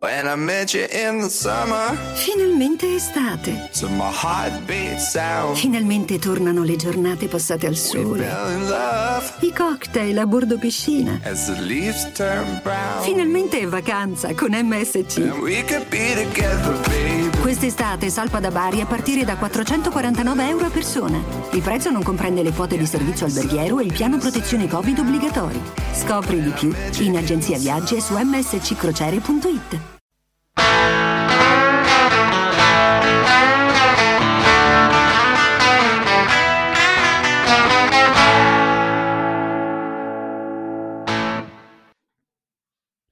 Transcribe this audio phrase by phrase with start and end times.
[0.00, 3.68] When I met you in the summer, Finalmente estate.
[4.22, 8.22] heartbeat sound, Finalmente tornano le giornate passate al sole.
[8.22, 11.18] fell in love I cocktail a bordo piscina.
[11.24, 13.02] as the leaves turn brown.
[13.02, 15.16] Finalmente è vacanza con MSC.
[15.18, 17.28] And we could be together, baby.
[17.40, 21.20] Quest'estate salpa da Bari a partire da 449 euro a persona.
[21.50, 25.60] Il prezzo non comprende le quote di servizio alberghiero e il piano protezione Covid obbligatori.
[25.92, 29.87] Scopri di più in agenzia viaggi e su msccrociere.it.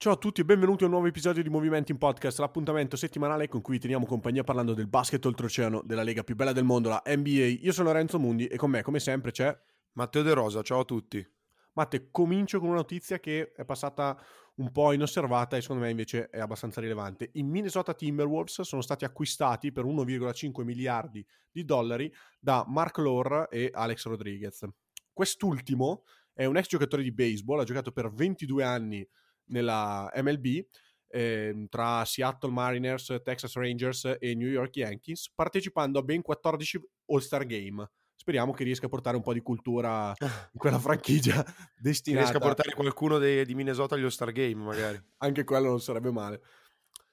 [0.07, 3.49] Ciao a tutti e benvenuti a un nuovo episodio di Movimenti in Podcast, l'appuntamento settimanale
[3.49, 7.03] con cui teniamo compagnia parlando del basket oltreoceano, della lega più bella del mondo, la
[7.05, 7.59] NBA.
[7.63, 9.53] Io sono Lorenzo Mundi e con me, come sempre, c'è
[9.95, 11.29] Matteo De Rosa, ciao a tutti.
[11.73, 12.07] Matte.
[12.13, 14.17] Comincio con una notizia che è passata
[14.59, 17.31] un po' inosservata e secondo me invece è abbastanza rilevante.
[17.33, 23.71] I Minnesota Timberwolves sono stati acquistati per 1,5 miliardi di dollari da Mark Lore e
[23.73, 24.69] Alex Rodriguez.
[25.13, 29.05] Quest'ultimo è un ex giocatore di baseball, ha giocato per 22 anni
[29.47, 30.65] nella MLB
[31.09, 37.47] ehm, tra Seattle Mariners, Texas Rangers e New York Yankees, partecipando a ben 14 All-Star
[37.47, 37.89] Game.
[38.15, 41.45] Speriamo che riesca a portare un po' di cultura in quella franchigia
[41.77, 42.25] destinata.
[42.25, 45.01] riesca a portare qualcuno dei- di Minnesota agli All-Star Game, magari.
[45.19, 46.41] Anche quello non sarebbe male.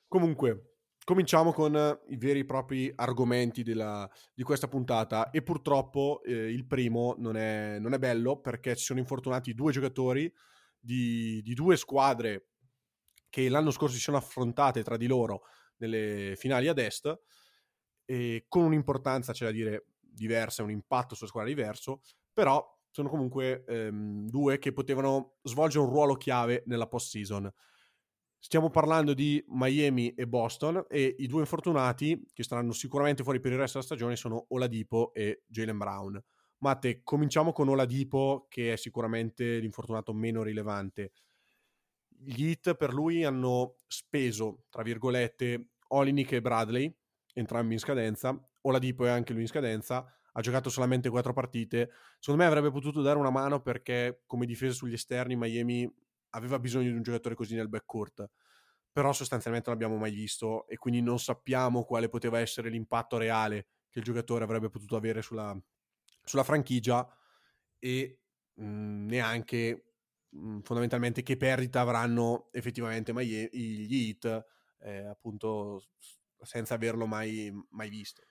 [0.07, 5.29] Comunque, cominciamo con eh, i veri e propri argomenti della- di questa puntata.
[5.29, 9.71] E purtroppo eh, il primo non è, non è bello perché ci sono infortunati due
[9.71, 10.33] giocatori
[10.83, 12.49] di, di due squadre
[13.29, 15.43] che l'anno scorso si sono affrontate tra di loro
[15.77, 17.19] nelle finali ad est
[18.05, 23.63] e con un'importanza, c'è da dire, diversa, un impatto sulla squadra diverso, però sono comunque
[23.65, 27.51] ehm, due che potevano svolgere un ruolo chiave nella post-season.
[28.37, 33.53] Stiamo parlando di Miami e Boston e i due infortunati che saranno sicuramente fuori per
[33.53, 36.23] il resto della stagione sono Oladipo e Jalen Brown.
[36.63, 41.11] Matte, cominciamo con Oladipo che è sicuramente l'infortunato meno rilevante.
[42.07, 46.97] Gli Heat per lui hanno speso, tra virgolette, Olinick e Bradley,
[47.33, 48.41] entrambi in scadenza.
[48.61, 51.91] Oladipo è anche lui in scadenza, ha giocato solamente quattro partite.
[52.17, 55.93] Secondo me avrebbe potuto dare una mano perché come difesa sugli esterni Miami
[56.29, 58.25] aveva bisogno di un giocatore così nel backcourt.
[58.89, 63.67] Però sostanzialmente non l'abbiamo mai visto e quindi non sappiamo quale poteva essere l'impatto reale
[63.89, 65.59] che il giocatore avrebbe potuto avere sulla,
[66.23, 67.07] sulla franchigia
[67.79, 68.19] e
[68.55, 69.85] mh, neanche
[70.29, 74.45] mh, fondamentalmente che perdita avranno effettivamente Miami- gli Heat
[74.79, 75.83] eh, appunto
[76.41, 78.21] senza averlo mai, mai visto.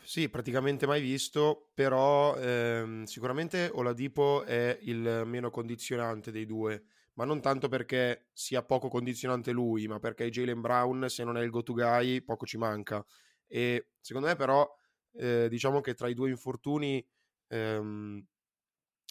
[0.00, 7.24] Sì, praticamente mai visto, però ehm, sicuramente Oladipo è il meno condizionante dei due, ma
[7.24, 11.50] non tanto perché sia poco condizionante lui, ma perché Jalen Brown, se non è il
[11.50, 13.04] go-to guy, poco ci manca.
[13.46, 14.66] E secondo me però,
[15.12, 17.06] eh, diciamo che tra i due infortuni,
[17.48, 18.24] ehm,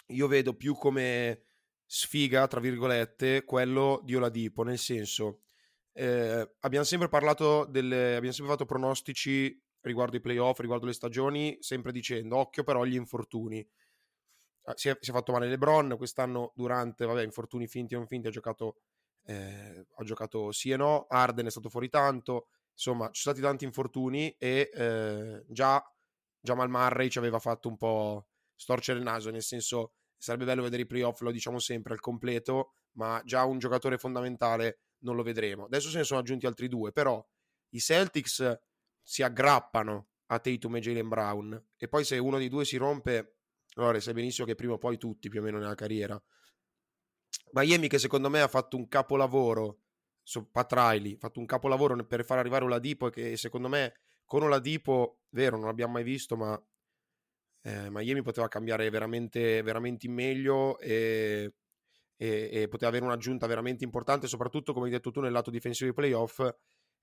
[0.08, 1.41] io vedo più come
[1.85, 5.41] sfiga, tra virgolette, quello di Oladipo, nel senso,
[5.94, 11.57] eh, abbiamo sempre parlato delle, abbiamo sempre fatto pronostici riguardo i playoff, riguardo le stagioni,
[11.62, 13.68] sempre dicendo occhio però agli infortuni.
[14.63, 18.07] Ah, Si è, si è fatto male LeBron, quest'anno durante, vabbè, infortuni finti o non
[18.07, 18.78] finti, ha giocato,
[19.24, 23.41] eh, ha giocato sì e no, Arden è stato fuori tanto, insomma, ci sono stati
[23.41, 25.83] tanti infortuni e eh, già
[26.39, 30.83] Jamal Murray ci aveva fatto un po' storcere il naso, nel senso sarebbe bello vedere
[30.83, 35.65] i playoff, lo diciamo sempre, al completo, ma già un giocatore fondamentale non lo vedremo.
[35.65, 37.23] Adesso se ne sono aggiunti altri due, però
[37.69, 38.59] i Celtics
[39.01, 43.38] si aggrappano a Tatum e Jalen Brown e poi se uno dei due si rompe,
[43.75, 46.21] allora sai benissimo che prima o poi tutti più o meno nella carriera.
[47.53, 49.79] Miami che secondo me ha fatto un capolavoro
[50.27, 53.93] su Pat Riley, ha fatto un capolavoro per far arrivare Oladipo che secondo me
[54.25, 56.61] con Oladipo, vero, non l'abbiamo mai visto, ma
[57.61, 61.53] eh, Miami poteva cambiare veramente, veramente in meglio e,
[62.17, 65.91] e- e poteva avere un'aggiunta veramente importante, soprattutto come hai detto tu nel lato difensivo
[65.91, 66.39] dei playoff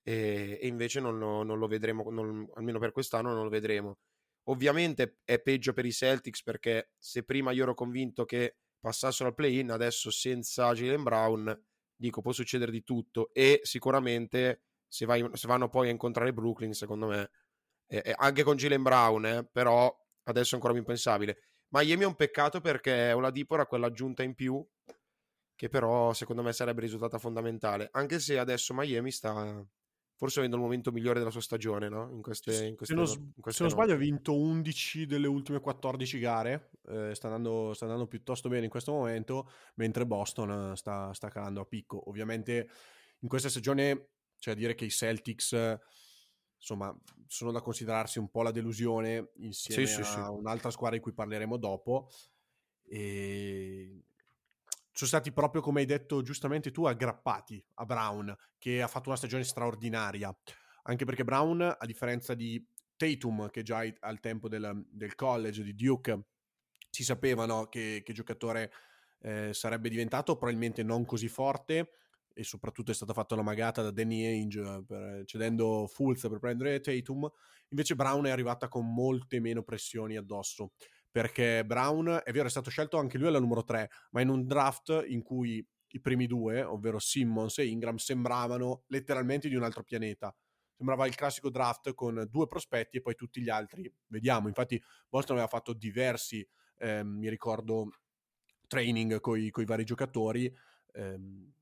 [0.03, 4.01] e, e invece non lo, non lo vedremo, non- almeno per quest'anno non lo vedremo.
[4.49, 9.35] Ovviamente è peggio per i Celtics perché se prima io ero convinto che passassero al
[9.35, 11.65] play-in, adesso senza Jalen Brown,
[11.97, 16.73] dico può succedere di tutto e sicuramente se, vai- se vanno poi a incontrare Brooklyn,
[16.73, 17.31] secondo me,
[17.87, 19.93] eh, anche con Jalen Brown, eh, però
[20.25, 21.39] adesso è ancora più impensabile.
[21.69, 24.65] Miami è un peccato perché Oladipo era quell'aggiunta in più
[25.57, 29.65] che però secondo me sarebbe risultata fondamentale, anche se adesso Miami sta
[30.17, 32.11] forse avendo il momento migliore della sua stagione, no?
[32.11, 35.27] In queste, in queste, se non, in queste se non sbaglio ha vinto 11 delle
[35.27, 40.73] ultime 14 gare, eh, sta, andando, sta andando piuttosto bene in questo momento, mentre Boston
[40.73, 42.09] eh, sta, sta calando a picco.
[42.09, 42.69] Ovviamente
[43.21, 44.09] in questa stagione
[44.39, 45.79] cioè dire che i Celtics
[46.59, 46.95] insomma
[47.27, 50.19] sono da considerarsi un po' la delusione insieme Sì, sì, a sì.
[50.19, 52.11] un'altra squadra di cui parleremo dopo
[52.83, 54.03] e
[54.95, 59.19] sono stati proprio come hai detto giustamente tu aggrappati a Brown che ha fatto una
[59.19, 60.35] stagione straordinaria.
[60.85, 62.65] Anche perché Brown a differenza di
[62.97, 66.27] Tatum che già al tempo del, del college di Duke
[66.91, 68.71] si sapeva no, che, che giocatore
[69.23, 71.91] eh, sarebbe diventato probabilmente non così forte
[72.33, 76.39] e soprattutto è stata fatta una magata da Danny Ainge eh, per- cedendo Fultz per
[76.39, 77.29] prendere Tatum.
[77.71, 80.75] Invece Brown è arrivata con molte meno pressioni addosso
[81.15, 84.45] perché Brown è vero è stato scelto anche lui alla numero 3 ma in un
[84.49, 89.85] draft in cui i primi due ovvero Simmons e Ingram sembravano letteralmente di un altro
[89.85, 90.35] pianeta.
[90.77, 94.49] Sembrava il classico draft con due prospetti e poi tutti gli altri vediamo.
[94.49, 96.45] Infatti Boston aveva fatto diversi
[96.79, 97.91] ehm, mi ricordo
[98.67, 100.53] training con i vari giocatori
[100.95, 101.53] ehm,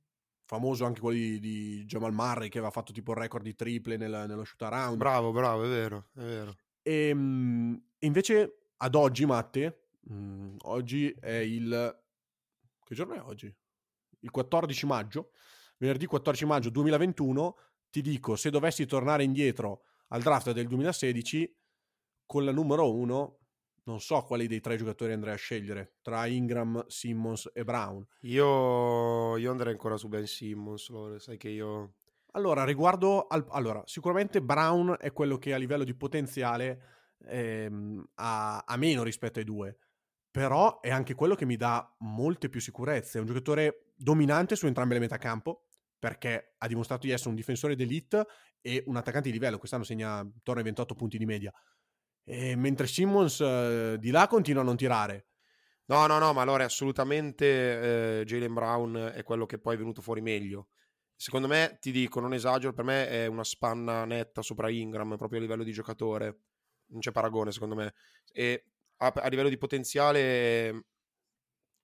[0.47, 3.99] famoso anche quello di, di Jamal Murray che aveva fatto tipo il record di triple
[3.99, 6.57] nel- nello shoot around Bravo, bravo, è vero, è vero.
[6.81, 12.01] e Ehm, invece ad oggi Matte mm, oggi è il
[12.85, 13.55] che giorno è oggi?
[14.21, 15.31] il 14 maggio
[15.79, 17.57] venerdì 14 maggio 2021
[17.91, 21.57] ti dico se dovessi tornare indietro al draft del 2016
[22.27, 23.39] con la numero 1
[23.85, 28.07] non so quali dei tre giocatori andrei a scegliere tra Ingram, Simmons e Brown.
[28.21, 31.95] Io, io andrei ancora su Ben Simmons, Lore, sai che io...
[32.35, 33.45] Allora, riguardo al...
[33.51, 39.39] Allora, sicuramente Brown è quello che a livello di potenziale ehm, ha, ha meno rispetto
[39.39, 39.79] ai due,
[40.31, 43.19] però è anche quello che mi dà molte più sicurezze.
[43.19, 45.67] È un giocatore dominante su entrambe le metacampo,
[45.99, 48.27] perché ha dimostrato di essere un difensore d'elite
[48.61, 49.59] e un attaccante di livello.
[49.59, 51.53] Quest'anno segna intorno ai 28 punti di media.
[52.25, 55.27] E mentre Simmons eh, di là continua a non tirare.
[55.87, 60.01] No, no, no, ma allora assolutamente eh, Jalen Brown è quello che poi è venuto
[60.01, 60.69] fuori meglio.
[61.15, 65.39] Secondo me, ti dico, non esagero, per me è una spanna netta sopra Ingram, proprio
[65.39, 66.39] a livello di giocatore.
[66.93, 67.95] Non c'è paragone, secondo me.
[68.33, 68.65] E
[68.99, 70.87] a, a livello di potenziale,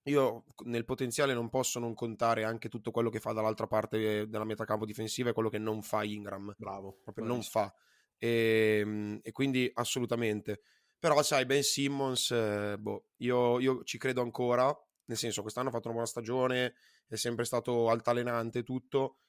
[0.05, 4.45] io nel potenziale non posso non contare anche tutto quello che fa dall'altra parte della
[4.45, 6.55] metacampo difensiva e quello che non fa Ingram.
[6.57, 7.01] Bravo.
[7.03, 7.73] proprio non fa.
[8.17, 10.61] E, e quindi assolutamente.
[10.99, 14.77] Però, sai, Ben Simmons, eh, boh, io, io ci credo ancora.
[15.05, 16.75] Nel senso, quest'anno ha fatto una buona stagione,
[17.07, 19.21] è sempre stato altalenante tutto.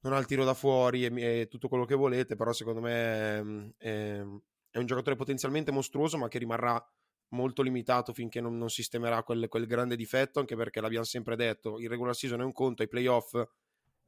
[0.00, 3.74] Non ha il tiro da fuori e, e tutto quello che volete, però secondo me
[3.78, 4.42] ehm,
[4.76, 6.82] è, un giocatore potenzialmente mostruoso, ma che rimarrà
[7.28, 11.78] molto limitato finché non, non sistemerà quel, quel grande difetto, anche perché l'abbiamo sempre detto,
[11.78, 13.34] il regular season è un conto, ai playoff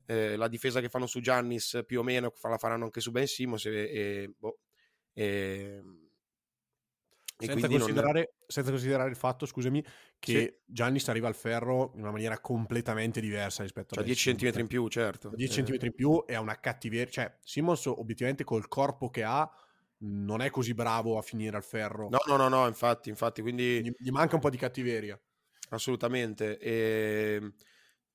[0.07, 3.27] eh, la difesa che fanno su Giannis più o meno la faranno anche su Ben
[3.27, 4.61] Simmons e, e, boh,
[5.13, 5.83] e,
[7.41, 9.85] e Senza quindi non- considerare, senza considerare il fatto, scusami,
[10.19, 10.73] che Sì.
[10.73, 14.57] Giannis arriva al ferro in una maniera completamente diversa rispetto cioè a 10 Ben Simmons.
[14.57, 15.31] cm in più, certo.
[15.35, 17.13] 10 Eh, cm in più è una cattiveria.
[17.13, 19.49] Cioè, Simmons obiettivamente col corpo che ha
[19.99, 22.09] non è così bravo a finire al ferro.
[22.09, 25.21] No, no, no, no, infatti, infatti, quindi Gli, gli manca un po' di cattiveria.
[25.71, 26.59] assolutamente.
[26.59, 27.53] E,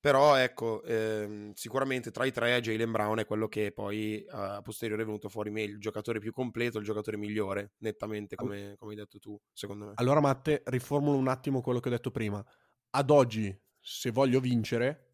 [0.00, 5.02] però ecco, ehm, sicuramente tra i tre Jalen Brown è quello che poi a posteriore
[5.02, 8.98] è venuto fuori meglio, il giocatore più completo, il giocatore migliore, nettamente, come, come hai
[8.98, 9.92] detto tu, secondo me.
[9.96, 12.44] Allora, Matte, riformulo un attimo quello che ho detto prima.
[12.90, 15.12] Ad oggi, se voglio vincere,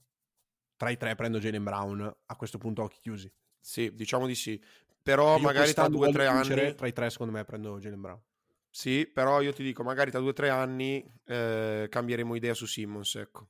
[0.77, 2.17] tra i tre prendo Jalen Brown.
[2.27, 3.31] A questo punto occhi chiusi.
[3.61, 4.61] Sì, diciamo di sì.
[5.03, 6.75] Però Io magari tra due o tre anni...
[6.75, 8.23] Tra i tre, secondo me, prendo Jalen Brown.
[8.69, 12.67] Sì, però io ti dico, magari tra due o tre anni eh, cambieremo idea su
[12.67, 13.49] Simmons, ecco.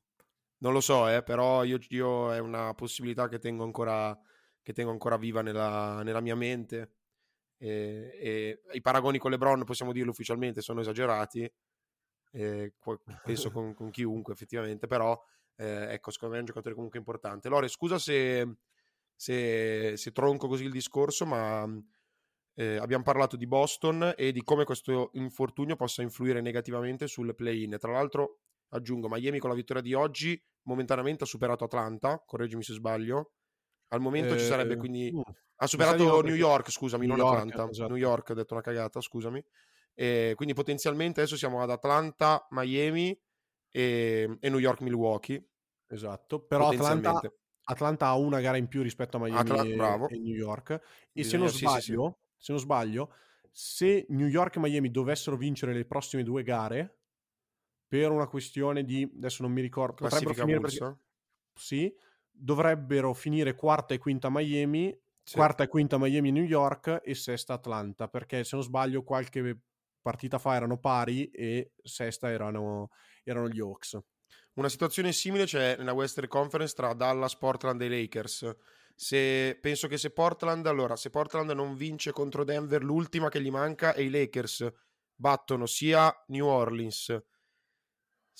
[0.58, 4.18] Non lo so, eh, però io, io è una possibilità che tengo ancora,
[4.62, 6.92] che tengo ancora viva nella, nella mia mente.
[7.58, 11.50] E, e i paragoni con LeBron, possiamo dirlo ufficialmente, sono esagerati.
[12.32, 12.72] eh,
[13.24, 15.20] penso con, con chiunque, effettivamente, però
[15.56, 17.48] eh, ecco, secondo me è un giocatore comunque importante.
[17.48, 18.56] Lore, scusa se,
[19.20, 21.66] se, se tronco così il discorso, ma
[22.54, 27.76] eh, abbiamo parlato di Boston e di come questo infortunio possa influire negativamente sul play-in.
[27.78, 28.38] Tra l'altro,
[28.70, 33.32] aggiungo, Miami con la vittoria di oggi momentaneamente ha superato Atlanta, correggimi se sbaglio.
[33.88, 35.12] Al momento ci sarebbe Eh, quindi...
[35.12, 35.20] mm,
[35.56, 37.70] Ha superato New perché- York, scusami, New non York, Atlanta.
[37.70, 37.88] esatto.
[37.88, 39.44] New York, ho detto una cagata, scusami.
[39.92, 43.14] E quindi potenzialmente adesso siamo ad Atlanta, Miami
[43.70, 45.44] e, e New York, Milwaukee.
[45.88, 47.20] Esatto, però Atlanta.
[47.70, 49.62] Atlanta ha una gara in più rispetto a Miami Atla-
[50.08, 50.70] e, e New York.
[50.70, 50.78] E
[51.24, 53.12] se Bisogna- non, sì, sì, sbaglio, se non sbaglio,
[53.50, 56.98] se New York e Miami dovessero vincere le prossime due gare,
[57.86, 60.96] per una questione di, adesso non mi ricordo, potrebbero finire perché,
[61.54, 61.92] sì,
[62.30, 65.34] dovrebbero finire quarta e quinta Miami, Sì.
[65.34, 69.60] quarta e quinta Miami New York e sesta Atlanta, perché se non sbaglio qualche
[70.00, 72.90] partita fa erano pari e sesta erano,
[73.24, 73.98] erano gli Hawks.
[74.54, 78.54] Una situazione simile c'è nella Western Conference tra Dallas, Portland e Lakers.
[78.94, 83.50] Se, penso che se Portland, allora, se Portland non vince contro Denver, l'ultima che gli
[83.50, 84.68] manca e i Lakers
[85.14, 87.22] battono sia New Orleans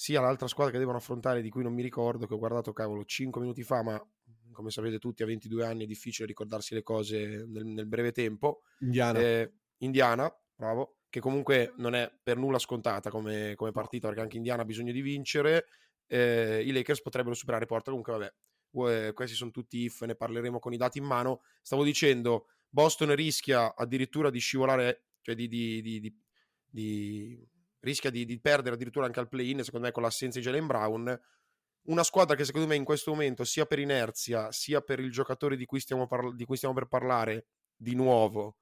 [0.01, 3.05] sia l'altra squadra che devono affrontare, di cui non mi ricordo, che ho guardato, cavolo,
[3.05, 4.03] 5 minuti fa, ma
[4.51, 8.63] come sapete tutti a 22 anni è difficile ricordarsi le cose nel, nel breve tempo.
[8.79, 9.19] Indiana.
[9.19, 14.39] Eh, Indiana, bravo, che comunque non è per nulla scontata come, come partita, perché anche
[14.39, 15.67] Indiana ha bisogno di vincere.
[16.13, 18.33] Eh, I Lakers potrebbero superare Portland, comunque
[18.73, 21.43] vabbè, questi sono tutti if, ne parleremo con i dati in mano.
[21.63, 25.81] Stavo dicendo, Boston rischia addirittura di scivolare, cioè di, di,
[26.69, 27.49] di,
[27.81, 31.21] rischia di, perdere addirittura anche al play-in, secondo me con l'assenza di Jalen Brown.
[31.83, 35.57] Una squadra che secondo me in questo momento, sia per inerzia, sia per il giocatore
[35.57, 38.57] di cui stiamo, parla- cui stiamo per parlare di nuovo,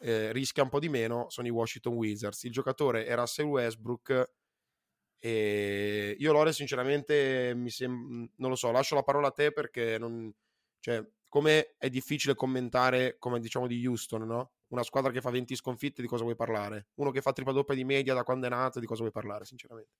[0.00, 2.44] eh, rischia un po' di meno, sono i Washington Wizards.
[2.44, 4.32] Il giocatore è Russell Westbrook
[5.22, 9.98] e io Lore sinceramente mi sembra, non lo so, lascio la parola a te perché
[9.98, 10.32] non,
[10.80, 14.52] cioè, come è difficile commentare, come diciamo di Houston, no?
[14.68, 16.88] Una squadra che fa 20 sconfitte, di cosa vuoi parlare?
[16.94, 19.44] Uno che fa tripla doppia di media da quando è nato, di cosa vuoi parlare,
[19.44, 19.92] sinceramente?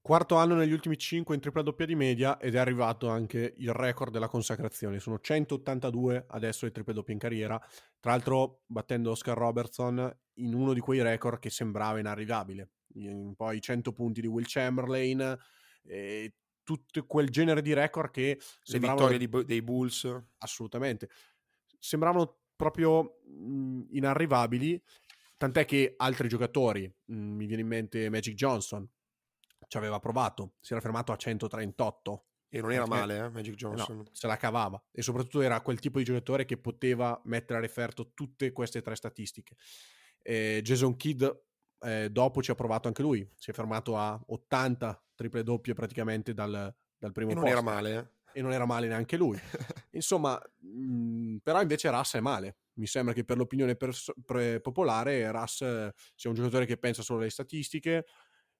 [0.00, 3.72] Quarto anno negli ultimi 5 in tripla doppia di media ed è arrivato anche il
[3.72, 4.98] record della consacrazione.
[4.98, 7.58] Sono 182 adesso le triple doppie in carriera,
[8.00, 12.70] tra l'altro battendo Oscar Robertson in uno di quei record che sembrava inarrivabile.
[13.36, 15.38] Poi 100 punti di Will Chamberlain,
[15.84, 18.38] e tutto quel genere di record che...
[18.64, 20.08] Le vittorie di, dei Bulls.
[20.38, 21.08] Assolutamente.
[21.78, 24.80] Sembravano proprio mh, inarrivabili,
[25.36, 28.88] tant'è che altri giocatori, mh, mi viene in mente Magic Johnson,
[29.66, 32.26] ci aveva provato, si era fermato a 138.
[32.48, 33.96] E non era male, eh, Magic Johnson.
[33.96, 34.80] No, se la cavava.
[34.92, 38.94] E soprattutto era quel tipo di giocatore che poteva mettere a referto tutte queste tre
[38.94, 39.56] statistiche.
[40.20, 41.24] Eh, Jason Kidd
[41.82, 43.28] eh, dopo ci ha provato anche lui.
[43.36, 47.58] Si è fermato a 80 triple doppie praticamente dal, dal primo e non posto.
[47.58, 48.38] era male, eh?
[48.38, 49.38] E non era male neanche lui.
[49.92, 52.56] Insomma, mh, però invece Russ è male.
[52.74, 55.58] Mi sembra che per l'opinione pers- pre- popolare Russ
[56.14, 58.06] sia un giocatore che pensa solo alle statistiche,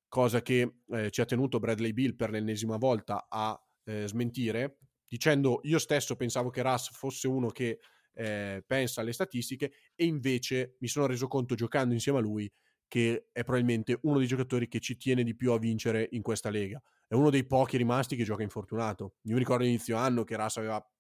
[0.09, 5.61] cosa che eh, ci ha tenuto Bradley Bill per l'ennesima volta a eh, smentire, dicendo
[5.62, 7.79] io stesso pensavo che Russ fosse uno che
[8.14, 12.52] eh, pensa alle statistiche e invece mi sono reso conto giocando insieme a lui
[12.93, 16.51] che è probabilmente uno dei giocatori che ci tiene di più a vincere in questa
[16.51, 16.79] lega.
[17.09, 19.15] È uno dei pochi rimasti che gioca infortunato.
[19.23, 20.93] Io mi ricordo all'inizio anno che Russ aveva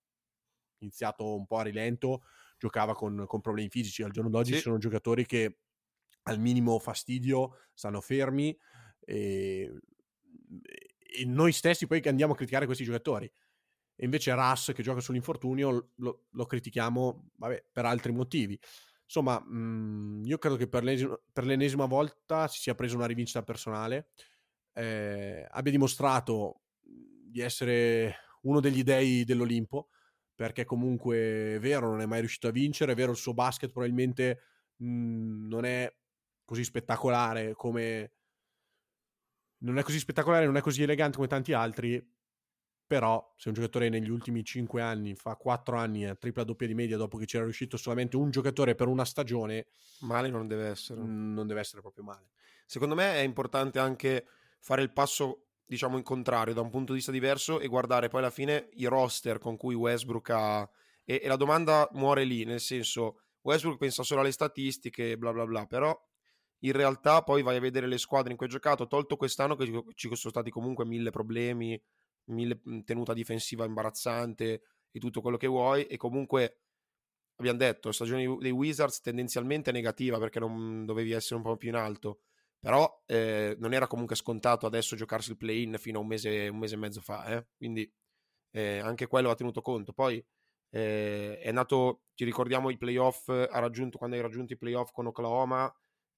[0.78, 2.22] iniziato un po' a rilento,
[2.56, 4.02] giocava con, con problemi fisici.
[4.02, 4.56] Al giorno d'oggi sì.
[4.56, 5.58] ci sono giocatori che
[6.22, 8.58] al minimo fastidio stanno fermi
[9.00, 9.70] e,
[10.98, 13.30] e noi stessi poi andiamo a criticare questi giocatori.
[13.94, 18.58] E invece Russ che gioca sull'infortunio lo, lo critichiamo vabbè, per altri motivi.
[19.14, 23.04] Insomma, mh, mhmm, io credo che per l'ennesima, per l'ennesima, volta si sia preso una
[23.06, 24.08] rivincita personale,
[24.72, 29.88] eh, abbia dimostrato di essere uno degli dei dell'Olimpo,
[30.34, 33.70] perché comunque è vero, non è mai riuscito a vincere, è vero, il suo basket
[33.70, 34.40] probabilmente
[34.76, 35.94] mh, mhmm, non è
[36.44, 38.12] così spettacolare come
[39.58, 42.02] non è così spettacolare, non è così elegante come tanti altri,
[42.92, 46.74] però se un giocatore negli ultimi 5 anni fa 4 anni a tripla doppia di
[46.74, 49.68] media dopo che c'era riuscito solamente un giocatore per una stagione,
[50.00, 51.00] male non deve essere.
[51.00, 52.32] Non deve essere proprio male.
[52.66, 54.26] Secondo me è importante anche
[54.60, 58.20] fare il passo diciamo in contrario da un punto di vista diverso e guardare poi
[58.20, 60.70] alla fine i roster con cui Westbrook ha
[61.02, 65.46] e, e la domanda muore lì, nel senso Westbrook pensa solo alle statistiche bla bla
[65.46, 65.98] bla, però
[66.58, 69.64] in realtà poi vai a vedere le squadre in cui ha giocato, tolto quest'anno che
[69.94, 71.82] ci sono stati comunque mille problemi,
[72.26, 76.58] mille mhmm, tenuta difensiva imbarazzante e tutto quello che vuoi e comunque
[77.36, 81.74] abbiamo detto, stagione dei Wizards tendenzialmente negativa perché non dovevi essere un po' più in
[81.74, 82.20] alto,
[82.58, 86.58] però eh, non era comunque scontato adesso giocarsi il play-in fino a un mese, un
[86.58, 87.46] mese e mezzo fa, eh?
[87.56, 87.90] quindi
[88.52, 89.92] eh, anche quello ha tenuto conto.
[89.92, 90.24] Poi
[90.70, 95.06] eh, è nato, ci ricordiamo i playoff, ha raggiunto, quando hai raggiunto i playoff con
[95.06, 95.72] Oklahoma,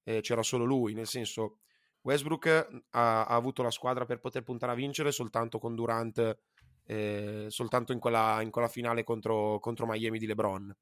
[0.05, 1.59] eh, c'era solo lui, nel senso
[2.05, 2.47] Westbrook
[2.91, 6.39] ha, ha, avuto la squadra per poter puntare a vincere soltanto con Durant,
[6.85, 10.77] eh, soltanto in quella, in quella finale contro, contro, Miami di LeBron.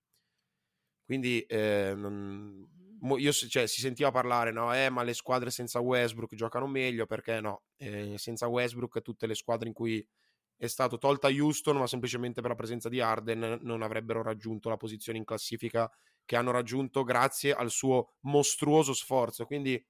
[1.04, 2.68] Quindi eh, non,
[3.18, 4.74] io, cioè, si sentiva parlare, no?
[4.74, 7.62] Eh, ma le squadre senza Westbrook giocano meglio, perché no?
[7.76, 10.04] Eh, senza Westbrook tutte le squadre in cui
[10.56, 14.76] è stato tolta Houston, ma semplicemente per la presenza di Arden non avrebbero raggiunto la
[14.76, 15.88] posizione in classifica
[16.24, 19.46] che hanno raggiunto grazie al suo mostruoso sforzo.
[19.46, 19.84] Quindi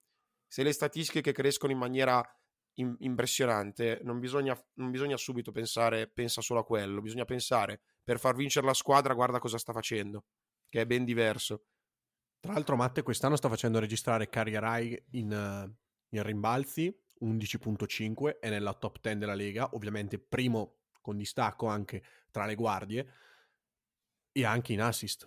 [0.52, 2.22] se le statistiche crescono in maniera
[2.74, 8.18] in- impressionante, non bisogna, non bisogna subito pensare, pensa solo a quello, bisogna pensare per
[8.18, 10.26] far vincere la squadra, guarda cosa sta facendo,
[10.68, 11.68] che è ben diverso.
[12.38, 15.74] Tra l'altro, Matte quest'anno sta facendo registrare carriera high in,
[16.10, 22.44] in rimbalzi 11.5, è nella top 10 della Lega, ovviamente primo con distacco anche tra
[22.44, 23.10] le guardie.
[24.32, 25.26] e anche in assist,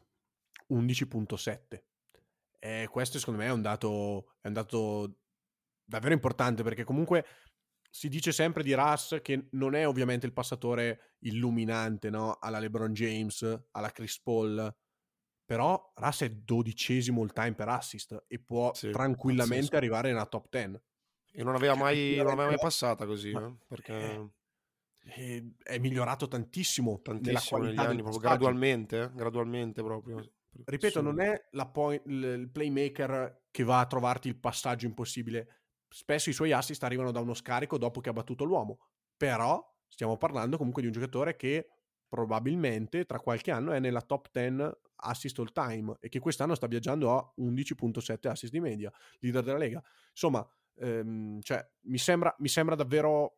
[0.70, 1.94] 11.7.
[2.65, 5.19] E questo secondo me è un dato, è un dato
[5.84, 7.24] davvero importante perché comunque
[7.91, 12.39] si dice sempre di Russ che non è ovviamente il passatore illuminante no?
[12.41, 14.75] alla LeBron James, alla Chris Paul,
[15.45, 19.75] però Russ è dodicesimo all time per assist e può Sì, tranquillamente pazzesco.
[19.77, 20.81] arrivare nella top 10.
[21.34, 24.31] E non aveva mai, non aveva mai passata così, Ma- eh, perché eh,
[25.17, 30.34] E è migliorato tantissimo, tantissimo negli anni, proprio gradualmente, eh, gradualmente proprio.
[30.63, 35.63] Ripeto, non è la point- il il playmaker che va a trovarti il passaggio impossibile.
[35.89, 38.79] Spesso i suoi assist arrivano da uno scarico dopo che ha battuto l'uomo.
[39.17, 41.69] Però stiamo parlando comunque di un giocatore che
[42.07, 46.67] probabilmente tra qualche anno è nella top 10 assist all time e che quest'anno sta
[46.67, 49.83] viaggiando a 11.7 assist di media, leader della Lega.
[50.12, 50.45] Insomma,
[50.75, 53.38] ehm, cioè, mi, sembra, mi sembra davvero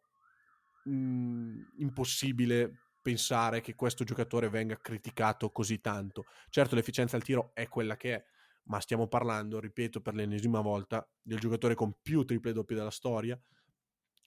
[0.83, 6.25] mh, impossibile pensare che questo giocatore venga criticato così tanto.
[6.49, 8.25] Certo, l'efficienza al tiro è quella che è,
[8.63, 13.39] ma stiamo parlando, ripeto per l'ennesima volta, del giocatore con più triple doppie della storia,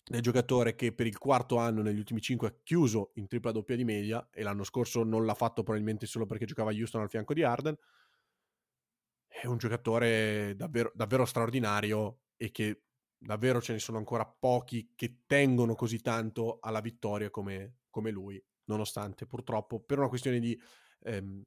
[0.03, 3.77] del giocatore che per il quarto anno negli ultimi cinque ha chiuso in tripla doppia
[3.77, 7.11] di media e l'anno scorso non l'ha fatto probabilmente solo perché giocava a Houston al
[7.11, 7.77] fianco di Arden.
[9.27, 12.85] È un giocatore davvero, davvero straordinario e che
[13.19, 18.43] davvero ce ne sono ancora pochi che tengono così tanto alla vittoria come, come lui,
[18.71, 20.59] nonostante purtroppo per una questione di
[21.03, 21.43] ehm,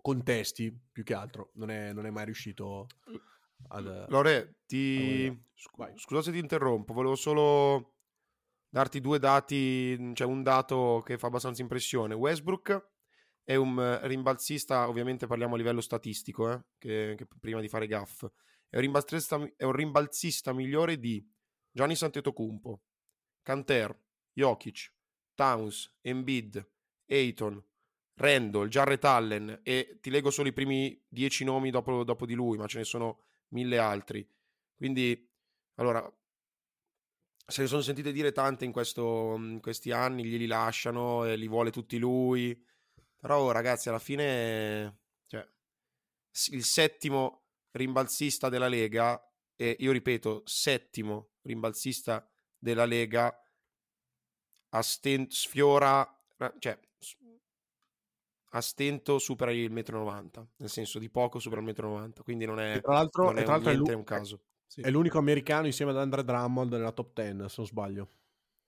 [0.00, 2.86] contesti più che altro non è, non è mai riuscito
[3.68, 4.06] ad...
[4.08, 5.26] Lore, ti...
[5.54, 7.94] Scu- scusa se ti interrompo, volevo solo
[8.68, 12.14] darti due dati, cioè un dato che fa abbastanza impressione.
[12.14, 12.90] Westbrook
[13.42, 17.86] è un eh, rimbalzista, ovviamente parliamo a livello statistico, eh, che, che prima di fare
[17.86, 18.24] gaff,
[18.68, 21.26] è un rimbalzista, è un rimbalzista migliore di
[21.70, 22.82] Gianni Santetocumpo,
[23.42, 23.98] Canter,
[24.32, 24.92] Jokic,
[25.38, 26.68] Towns, Embiid,
[27.06, 27.64] Ayton,
[28.14, 32.56] Randall, Jarrett Allen e ti leggo solo i primi dieci nomi dopo, dopo di lui,
[32.56, 34.28] ma ce ne sono mille altri.
[34.74, 35.30] Quindi,
[35.76, 36.02] allora,
[37.46, 41.46] se ne sono sentite dire tante in, questo, in questi anni, glieli lasciano e li
[41.46, 42.60] vuole tutti lui.
[43.16, 45.48] Però, ragazzi, alla fine, cioè,
[46.50, 49.24] il settimo rimbalzista della Lega,
[49.54, 53.32] e io ripeto, settimo rimbalzista della Lega,
[54.70, 56.06] a sten- sfiora,
[56.58, 56.78] cioè,
[58.50, 62.46] a stento supera il metro 90, nel senso di poco supera il metro 90, quindi
[62.46, 64.40] non è, E tra l'altro, non è tra un, l'altro è, è un caso.
[64.66, 64.80] Sì.
[64.82, 68.08] è l'unico americano insieme ad Andre Drummond nella top 10, se non sbaglio.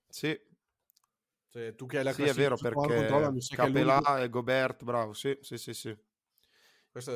[0.09, 0.39] Sì,
[1.51, 5.37] Cioè, tu che hai la sì, è vero perché l'unico- Capelà e Gobert, bravo, sì,
[5.41, 5.95] sì, sì, sì,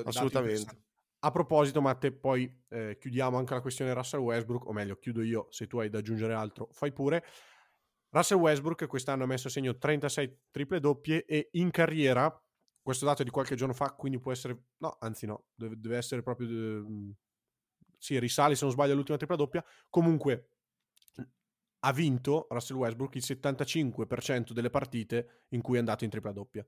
[0.03, 0.83] assolutamente.
[1.19, 5.47] A proposito, Matte, poi eh, chiudiamo anche la questione Russell Westbrook, o meglio, chiudo io,
[5.49, 7.23] se tu hai da aggiungere altro, fai pure.
[8.15, 12.33] Russell Westbrook quest'anno ha messo a segno 36 triple doppie e in carriera,
[12.81, 15.97] questo dato è di qualche giorno fa, quindi può essere, no, anzi no, deve, deve
[15.97, 17.13] essere proprio, eh,
[17.97, 20.47] sì, risale se non sbaglio all'ultima tripla doppia, comunque
[21.79, 26.65] ha vinto Russell Westbrook il 75% delle partite in cui è andato in tripla doppia.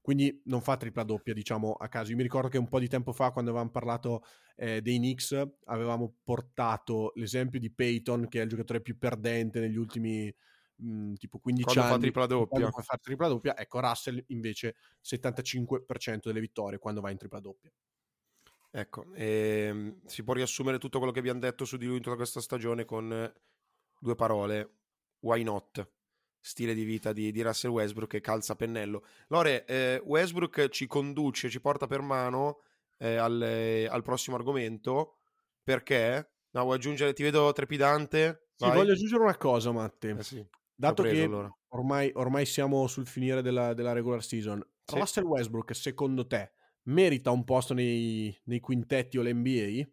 [0.00, 2.10] Quindi non fa tripla doppia, diciamo, a caso.
[2.10, 4.24] Io mi ricordo che un po' di tempo fa, quando avevamo parlato
[4.56, 9.76] eh, dei Knicks, avevamo portato l'esempio di Peyton, che è il giocatore più perdente negli
[9.76, 10.32] ultimi
[10.76, 12.02] mh, tipo 15 Quando fa anni.
[12.02, 12.48] tripla doppia.
[12.48, 13.56] Quando fa fare tripla doppia.
[13.56, 17.72] Ecco, Russell invece 75% delle vittorie quando va in tripla doppia.
[18.70, 22.16] Ecco, ehm, si può riassumere tutto quello che abbiamo detto su di lui in tutta
[22.16, 23.32] questa stagione con
[23.98, 24.70] due parole.
[25.20, 25.90] Why not?
[26.38, 29.04] Stile di vita di, di Russell Westbrook che calza pennello.
[29.28, 32.60] Lore, eh, Westbrook ci conduce, ci porta per mano
[32.98, 35.16] eh, al, eh, al prossimo argomento
[35.62, 36.30] perché...
[36.50, 37.12] No, vuoi aggiungere?
[37.12, 38.48] Ti vedo trepidante.
[38.54, 40.16] Sì, voglio aggiungere una cosa, Matte.
[40.16, 40.46] Eh sì,
[40.78, 41.50] Dato preso, che allora.
[41.68, 45.00] ormai, ormai siamo sul finire della, della regular season, Sì.
[45.00, 46.52] Russell Westbrook, secondo te,
[46.84, 49.88] merita un posto nei, nei quintetti o l'NBA?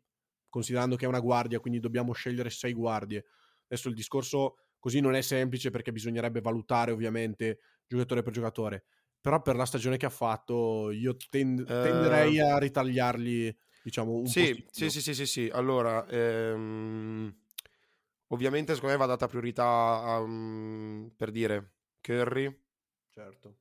[0.50, 3.26] Considerando che è una guardia, quindi dobbiamo scegliere sei guardie.
[3.68, 8.84] Adesso il discorso così non è semplice perché bisognerebbe valutare ovviamente giocatore per giocatore.
[9.20, 14.66] Però per la stagione che ha fatto, io tend- tenderei a ritagliargli, diciamo, un Sì,
[14.68, 14.70] postino.
[14.70, 15.50] sì, sì, sì, sì, sì.
[15.52, 17.43] Allora, ehm,
[18.34, 19.64] ovviamente secondo me va data priorità
[20.04, 22.62] a, mm, per dire Curry.
[23.10, 23.58] Certo.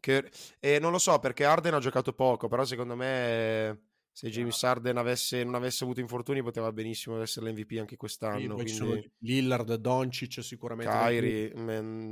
[0.00, 0.30] Cur-
[0.60, 4.96] e non lo so perché Arden ha giocato poco, però secondo me se James Arden
[4.96, 8.64] avesse, non avesse avuto infortuni poteva benissimo essere l'MVP anche Sì, quest'anno.
[8.64, 10.92] ci quindi Lillard, Doncic sicuramente.
[10.92, 11.50] Kyrie,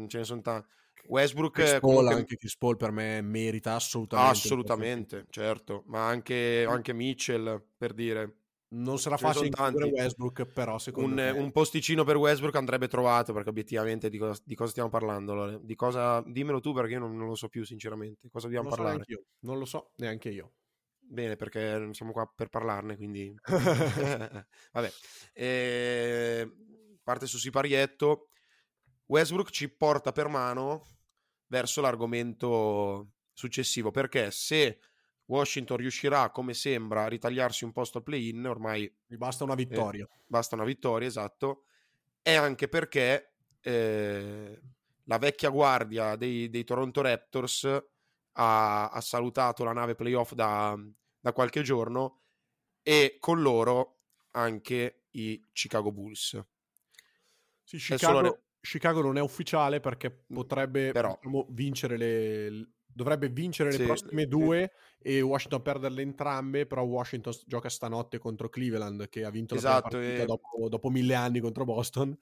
[0.09, 0.69] ce ne sono tanti.
[1.07, 4.31] Westbrook Chris Paul, comunque- anche Chris Paul per me merita assolutamente.
[4.37, 8.37] assolutamente, certo, ma anche, anche Mitchell per dire.
[8.71, 9.83] Non sarà Ce facile tanti.
[9.83, 11.31] Westbrook, però secondo Un, me...
[11.31, 15.59] un posticino per Westbrook andrebbe trovato perché obiettivamente di cosa, di cosa stiamo parlando?
[15.63, 18.29] Di cosa, dimmelo tu perché io non, non lo so più sinceramente.
[18.31, 19.05] Cosa dobbiamo non so parlare?
[19.07, 19.25] io.
[19.41, 20.53] Non lo so neanche io.
[20.99, 23.35] Bene, perché siamo qua per parlarne, quindi...
[24.73, 24.93] Vabbè.
[25.33, 26.53] Eh,
[27.03, 28.29] parte su siparietto.
[29.07, 30.85] Westbrook ci porta per mano
[31.47, 34.81] verso l'argomento successivo, perché se
[35.29, 40.09] Washington riuscirà, come sembra, a ritagliarsi un posto al play-in, ormai Gli basta una vittoria.
[40.27, 41.65] basta una vittoria, esatto,
[42.23, 44.61] è anche perché eh,
[45.05, 47.65] la vecchia guardia dei, dei Toronto Raptors
[48.33, 50.79] ha, ha salutato la nave playoff da,
[51.21, 52.21] da qualche giorno
[52.83, 53.97] e con loro
[54.33, 56.43] anche i Chicago Bulls.
[57.65, 62.69] Sì, Chicago, solo Chicago non è ufficiale perché potrebbe Però- diciamo, vincere le...
[62.99, 64.27] Dovrebbe vincere le Sì, prossime sì.
[64.27, 69.61] due e Washington perderle entrambe, però Washington gioca stanotte contro Cleveland che ha vinto la
[69.61, 72.17] Esatto, prima partita e- dopo, dopo mille anni contro Boston.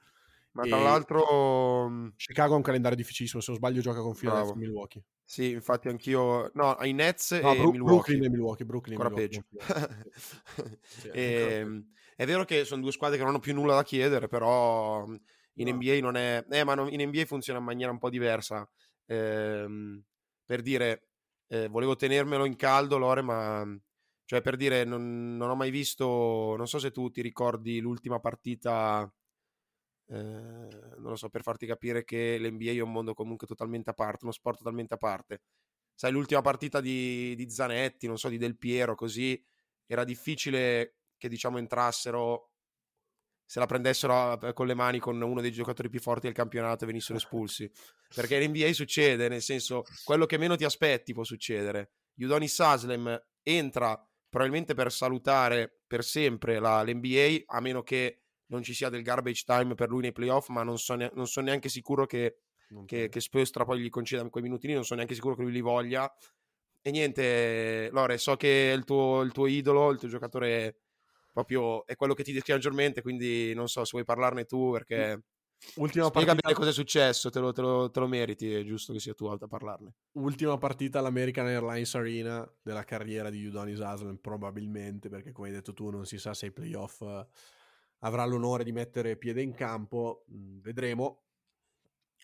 [0.53, 4.53] Ma tra l'altro, mh, Chicago ha un calendario difficilissimo, se non sbaglio gioca con Philadelphia
[4.55, 4.61] e.
[4.61, 5.03] Milwaukee.
[5.25, 6.51] sì, infatti anch'io...
[6.55, 7.83] No, ai Nets No, e Bru- Milwaukee.
[7.83, 9.45] Brooklyn e Milwaukee, Brooklyn ancora Milwaukee, peggio.
[10.95, 11.57] Sì, E, ancora
[12.17, 15.17] è vero che sono due squadre che non hanno più nulla da chiedere, però mh,
[15.55, 15.77] in No.
[15.77, 16.45] NBA non è...
[16.51, 18.69] Eh, ma in NBA funziona in maniera un po' diversa.
[19.07, 20.03] Ehm,
[20.47, 21.09] per dire,
[21.49, 23.67] eh, volevo tenermelo in caldo, Lore, ma...
[24.25, 26.55] Cioè, per dire, non, non ho mai visto...
[26.57, 29.13] Non so se tu ti ricordi l'ultima partita...
[30.09, 33.95] eh, non lo so, per farti capire che l'NBA è un mondo comunque totalmente a
[33.95, 35.43] parte, uno sport totalmente a parte.
[35.95, 39.43] Sai, l'ultima partita di, di Zanetti, non so, di Del Piero, così
[39.87, 42.51] era difficile che diciamo entrassero
[43.47, 46.87] se la prendessero con le mani con uno dei giocatori più forti del campionato e
[46.89, 47.71] venissero espulsi.
[48.15, 51.93] Perché in NBA succede nel senso quello che meno ti aspetti può succedere.
[52.17, 58.75] Udonis Haslem entra probabilmente per salutare per sempre la, l'NBA a meno che non ci
[58.75, 62.07] sia del garbage time per lui nei playoff ma non, so ne- sono neanche sicuro
[62.07, 62.39] che
[62.85, 65.61] che, che Spolstra poi gli conceda quei minutini, non sono neanche sicuro che lui li
[65.61, 66.13] voglia.
[66.83, 70.86] E niente, Lore, so che il tuo, il tuo idolo, il tuo giocatore
[71.37, 75.20] proprio è quello che ti descrive maggiormente, quindi non so se vuoi parlarne tu perché
[75.75, 78.64] Ultima spiega partita, bene cosa è successo, te lo, te lo- te lo meriti, è
[78.64, 79.92] giusto che sia tu a parlarne.
[80.12, 85.75] ultima partita all'American Airlines Arena della carriera di Udonis Haslem, probabilmente, perché come hai detto
[85.75, 87.27] tu non si sa se ai playoff eh,
[88.01, 91.25] avrà l'onore di mettere piede in campo, vedremo.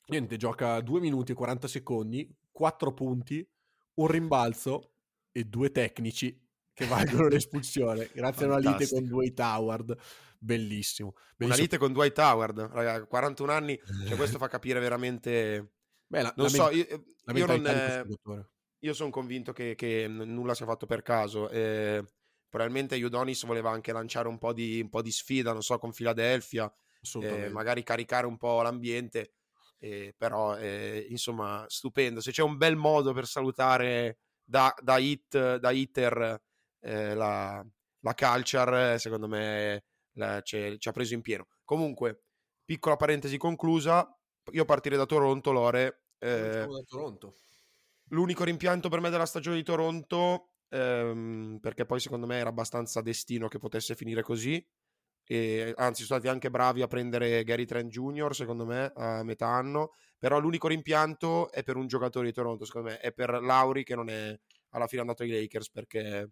[0.07, 3.47] Niente, gioca 2 minuti e 40 secondi, 4 punti,
[3.95, 4.95] un rimbalzo
[5.31, 6.42] e due tecnici
[6.83, 9.01] che valgono l'espulsione, grazie a una lite Fantastico.
[9.01, 9.97] con Dwight Howard.
[10.39, 11.13] Bellissimo.
[11.15, 11.63] Una bellissimo.
[11.63, 15.75] lite con Dwight Howard, raga, 41 anni, cioè questo fa capire veramente...
[16.07, 16.85] Beh, la, Non la so, io,
[17.33, 17.67] io non...
[17.67, 18.05] eh,
[18.81, 21.49] io sono convinto che, che nulla sia fatto per caso.
[21.49, 22.05] eh,
[22.49, 25.93] probabilmente Udonis voleva anche lanciare un po' di, un po' di sfida, non so, con
[25.93, 26.71] Philadelphia,
[27.21, 29.35] eh, magari caricare un po' l'ambiente.
[29.79, 32.21] eh, però, eh, insomma, stupendo.
[32.21, 36.43] Se c'è un bel modo per salutare da, da hit, da hitter
[36.83, 37.65] eh, la,
[38.01, 39.85] la culture, eh, secondo me
[40.17, 41.47] la- ci ha preso in pieno.
[41.65, 42.25] Comunque,
[42.65, 44.07] piccola parentesi conclusa.
[44.53, 46.03] Io partirei da Toronto, Lore.
[46.19, 47.35] eh, da Toronto.
[48.09, 53.01] L'unico rimpianto per me della stagione di Toronto, ehm, perché poi secondo me era abbastanza
[53.01, 54.65] destino che potesse finire così,
[55.25, 58.35] e anzi sono stati anche bravi a prendere Gary Trent Jr.
[58.35, 62.89] secondo me a metà anno, però l'unico rimpianto è per un giocatore di Toronto, secondo
[62.91, 64.39] me, è per Lauri che non è
[64.71, 66.31] alla fine andato ai Lakers, perché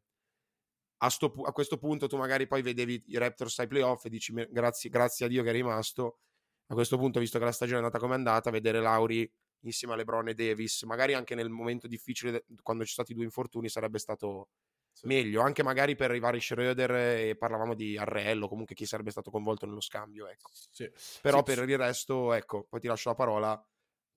[1.02, 4.32] a, sto a questo punto tu magari poi vedevi i Raptors ai playoff e dici
[4.32, 6.20] "Me- grazie, grazie a Dio che è rimasto,
[6.66, 9.30] a questo punto visto che la stagione è andata come è andata, vedere Lauri
[9.64, 13.24] insieme a LeBron e Davis, magari anche nel momento difficile quando ci sono stati due
[13.24, 14.48] infortuni sarebbe stato
[14.92, 15.06] Sì.
[15.06, 19.30] meglio, anche magari per i vari Schroeder e parlavamo di Arrello, comunque chi sarebbe stato
[19.30, 20.50] coinvolto nello scambio, ecco.
[20.70, 20.90] Sì.
[21.20, 23.68] Però Sì, per il resto, ecco, poi ti lascio la parola.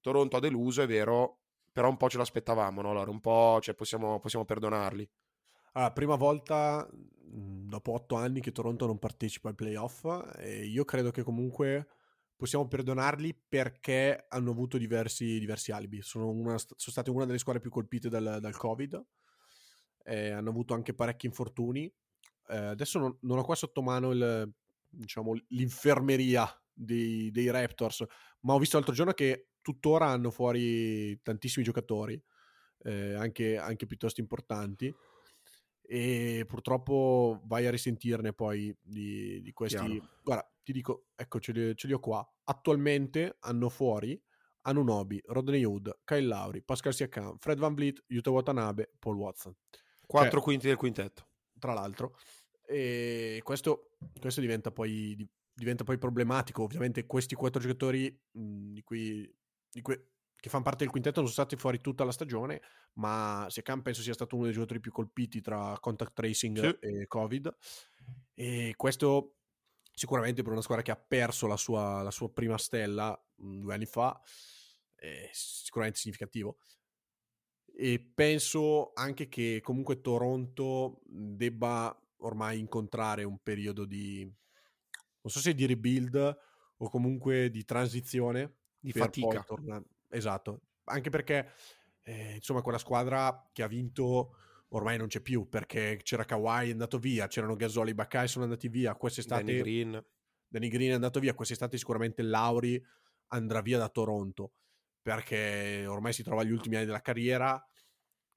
[0.02, 1.39] Toronto ha deluso, è vero,
[1.72, 2.89] però un po' ce l'aspettavamo, no?
[2.91, 5.10] Allora, un po' cioè, possiamo, possiamo perdonarli.
[5.74, 10.06] Allora, prima volta mh, dopo otto anni che Toronto non partecipa ai playoff
[10.38, 11.88] e io credo che comunque
[12.36, 16.02] possiamo perdonarli perché hanno avuto diversi, diversi alibi.
[16.02, 19.04] Sono, una- sono state una delle squadre più colpite dal, dal Covid,
[20.06, 21.92] eh, hanno avuto anche parecchi infortuni.
[22.48, 24.52] Eh, adesso non, non ho qua sotto mano il,
[24.90, 28.04] diciamo, l'infermeria dei, dei Raptors,
[28.42, 32.22] ma ho visto l'altro giorno che tuttora hanno fuori tantissimi giocatori,
[32.84, 34.94] eh, anche, anche piuttosto importanti
[35.86, 39.78] e purtroppo vai a risentirne poi di, di questi.
[39.78, 40.10] Chiaro.
[40.24, 42.26] Guarda, ti dico, ecco, ce li, ce li ho qua.
[42.46, 44.22] Attualmente hanno fuori
[44.62, 49.54] Anunobi, Rodney Hood, Kyle Lowry, Pascal Siakam, Fred Van Vliet, Yuta Watanabe, Paul Watson.
[50.06, 51.28] Quattro Cioè, quinti del quintetto.
[51.60, 52.17] tra l'altro.
[52.65, 56.63] E questo, questo diventa, poi, di- diventa poi problematico.
[56.63, 59.36] Ovviamente questi quattro giocatori mh, di cui,
[59.69, 60.02] di cui-
[60.44, 62.62] che fanno parte del quintetto non sono stati fuori tutta la stagione,
[62.96, 66.78] ma Siakam penso sia stato uno dei giocatori più colpiti tra contact tracing Sì.
[66.82, 67.56] e Covid.
[68.34, 69.38] E questo
[69.94, 73.74] sicuramente per una squadra che ha perso la sua, la sua prima stella mh, due
[73.74, 74.20] anni fa
[74.96, 76.58] è sicuramente significativo.
[77.74, 85.54] E penso anche che comunque Toronto debba ormai incontrare un periodo di non so se
[85.56, 86.38] di rebuild
[86.80, 89.42] o comunque di transizione Di fatica.
[89.44, 91.52] tornare- esatto anche perché
[92.04, 94.36] eh, insomma quella squadra che ha vinto
[94.69, 98.43] ormai non c'è più perché c'era Kawhi è andato via c'erano Gasol e Bakai sono
[98.43, 100.06] andati via quest'estate Danny Green.
[100.47, 102.82] Danny Green è andato via quest'estate sicuramente Lauri
[103.28, 104.54] andrà via da Toronto
[105.02, 107.62] perché ormai si trova agli ultimi anni della carriera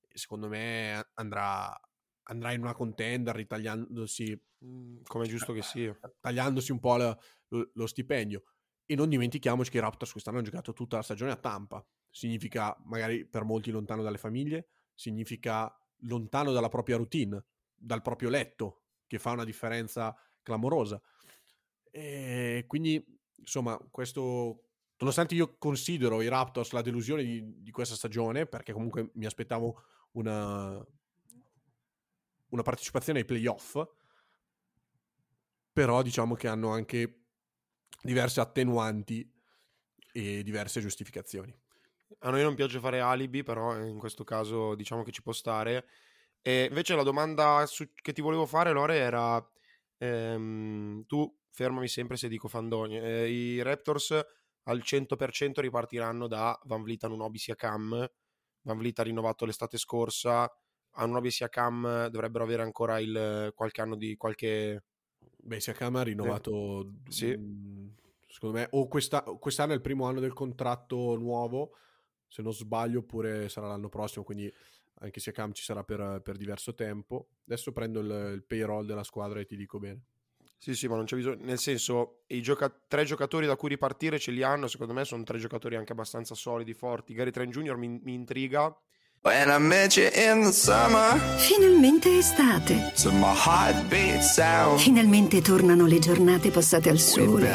[0.08, 1.78] secondo me andrà,
[2.24, 5.98] andrà in una contender ritagliandosi Mm, Come è giusto che sia.
[6.20, 8.42] tagliandosi un po' lo- lo stipendio.
[8.86, 11.84] E non dimentichiamoci che i Raptors quest'anno hanno giocato tutta la stagione a Tampa.
[12.08, 17.44] Significa magari per molti lontano dalle famiglie, significa lontano dalla propria routine,
[17.74, 21.00] dal proprio letto, che fa una differenza clamorosa.
[21.90, 23.04] E quindi,
[23.38, 24.68] insomma, questo,
[24.98, 29.82] nonostante io considero i Raptors la delusione di, di questa stagione, perché comunque mi aspettavo
[30.12, 30.86] una,
[32.50, 33.82] una partecipazione ai playoff,
[35.72, 37.25] però diciamo che hanno anche
[38.06, 39.30] diverse attenuanti
[40.12, 41.54] e diverse giustificazioni.
[42.20, 45.86] A noi non piace fare alibi, però in questo caso diciamo che ci può stare.
[46.40, 49.44] E invece la domanda su- che ti volevo fare, Lore, era...
[49.98, 52.98] ehm, tu fermami sempre se dico Fandoni.
[52.98, 54.12] eh, I Raptors
[54.64, 58.08] al 100% ripartiranno da Van Vliet a Nunobi Siakam.
[58.62, 60.42] Van Vliet ha rinnovato l'estate scorsa.
[60.98, 64.84] A Nunobi Siakam dovrebbero avere ancora il, qualche anno di qualche...
[65.46, 67.36] Beh, Siakam ha rinnovato, Sì.
[67.36, 67.88] mm,
[68.28, 71.70] secondo me, o questa- quest'anno è il primo anno del contratto nuovo,
[72.26, 74.52] se non sbaglio, oppure sarà l'anno prossimo, quindi
[75.00, 77.28] anche Siakam ci sarà per, per diverso tempo.
[77.46, 80.00] Adesso prendo il, il payroll della squadra e ti dico bene.
[80.58, 81.44] Sì, sì, ma non c'è bisogno.
[81.44, 84.66] Nel senso, i gioca- tre giocatori da cui ripartire ce li hanno.
[84.66, 87.12] Secondo me sono tre giocatori anche abbastanza solidi, forti.
[87.14, 87.76] Gary Trent Jr.
[87.76, 88.74] mi, mi intriga.
[89.26, 92.92] When I met you in the summer, Finalmente estate.
[92.94, 97.50] heartbeat sound, Finalmente tornano le giornate passate al sole.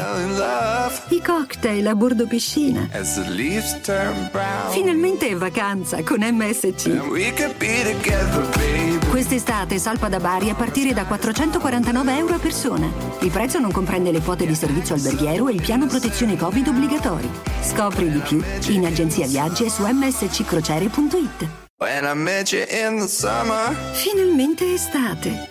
[1.08, 2.90] I cocktail a bordo piscina.
[2.92, 4.70] as the leaves turn brown.
[4.70, 6.88] Finalmente è vacanza con MSC.
[6.88, 8.98] And we could be together, baby.
[9.08, 12.86] Quest'estate salpa da Bari a partire da 449 euro a persona.
[13.20, 17.30] Il prezzo non comprende le quote di servizio alberghiero e il piano protezione Covid obbligatori.
[17.62, 18.42] Scopri di più
[18.74, 21.60] in agenzia viaggi e su msccrociere.it.
[21.82, 25.48] When I met you in the summer, Finalmente estate.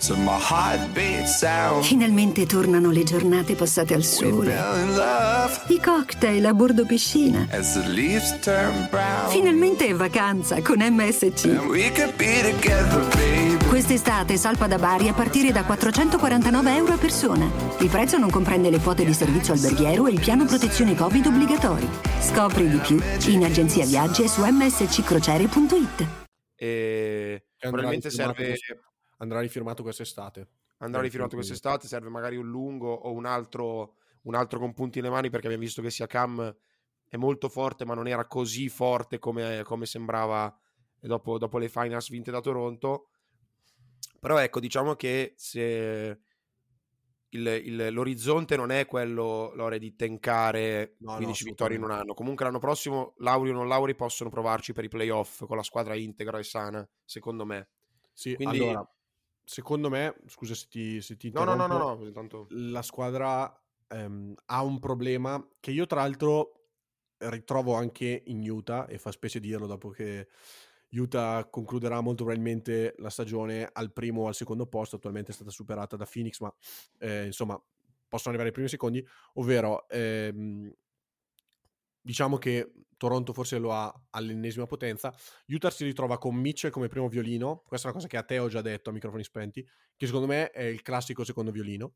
[1.82, 4.56] Finalmente tornano le giornate passate al sole.
[5.68, 7.48] I cocktail a bordo piscina.
[7.52, 9.30] as the leaves turn brown.
[9.30, 11.48] Finalmente è vacanza con MSC.
[11.48, 13.58] And we could be together, baby.
[13.68, 17.46] Quest'estate salpa da Bari a partire da 449 euro a persona.
[17.80, 21.90] Il prezzo non comprende le quote di servizio alberghiero e il piano protezione Covid obbligatori.
[22.22, 23.02] Scopri di più
[23.34, 26.21] in agenzia viaggi e su msccrociere.it.
[26.64, 28.56] E probabilmente serve.
[29.18, 30.48] Andrà rifirmato quest'estate.
[30.78, 31.88] Andrà rifirmato quest'estate.
[31.88, 35.32] Serve magari un lungo o un altro, un altro con punti nelle mani.
[35.32, 36.56] Perché abbiamo visto che Siakam
[37.08, 40.56] è molto forte, ma non era così forte come, come sembrava
[41.00, 43.10] dopo, dopo le finals vinte da Toronto.
[44.20, 46.22] Però ecco, diciamo che se
[47.32, 51.92] il- il- l'orizzonte non è quello, Lore, di tencare No, no, 15 vittorie in un
[51.92, 52.14] anno.
[52.14, 55.96] Comunque l'anno prossimo, Lauri o non Lauri, possono provarci per i playoff con la squadra
[55.96, 57.70] integra e sana, secondo me.
[58.14, 58.90] Sì, Quindi- allora,
[59.44, 62.48] secondo me, scusa se ti, se ti No, no, no, no, no, intanto...
[62.50, 63.54] la squadra
[63.88, 66.56] ehm, ha un problema che io tra l'altro
[67.18, 70.28] ritrovo anche in Utah e fa specie dirlo dopo che
[70.92, 75.50] Utah concluderà molto probabilmente la stagione al primo o al secondo posto, attualmente è stata
[75.52, 76.54] superata da Phoenix, ma
[77.00, 77.62] eh, insomma
[78.08, 80.72] possono arrivare ai primi secondi, ovvero ehm,
[82.02, 85.14] diciamo che Toronto forse lo ha all'ennesima potenza,
[85.48, 88.40] Utah si ritrova con Mitchell come primo violino, questa è una cosa che a te
[88.40, 91.96] ho già detto a microfoni spenti, che secondo me è il classico secondo violino,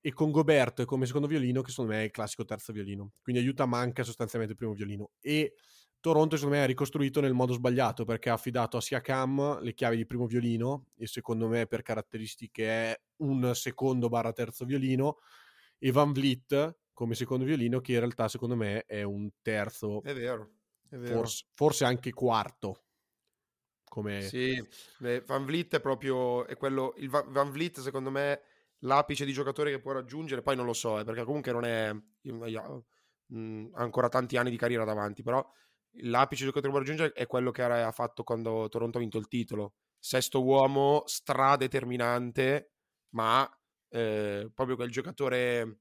[0.00, 3.12] e con Gobert come secondo violino, che secondo me è il classico terzo violino.
[3.22, 5.10] Quindi aiuta manca sostanzialmente il primo violino.
[5.20, 5.54] E
[6.00, 9.96] Toronto, secondo me, ha ricostruito nel modo sbagliato perché ha affidato a Siakam le chiavi
[9.96, 15.18] di primo violino, e secondo me per caratteristiche è un secondo barra terzo violino,
[15.78, 20.12] e Van Vliet come secondo violino, che in realtà secondo me è un terzo, È
[20.12, 20.50] vero,
[20.88, 21.16] è vero.
[21.16, 22.84] forse, forse anche quarto.
[23.84, 24.22] Come...
[24.22, 24.62] Sì,
[24.98, 28.42] beh, Van Vliet è proprio è quello, il Va- Van Vliet secondo me
[28.80, 31.90] l'apice di giocatore che può raggiungere, poi non lo so, eh, perché comunque non è
[32.22, 32.86] io- io-
[33.26, 35.46] mh, ha ancora tanti anni di carriera davanti, però
[36.02, 39.74] l'apice di può raggiungere è quello che ha fatto quando Toronto ha vinto il titolo.
[39.98, 42.72] Sesto uomo, stradeterminante,
[43.10, 43.48] ma
[43.90, 45.80] eh, proprio quel giocatore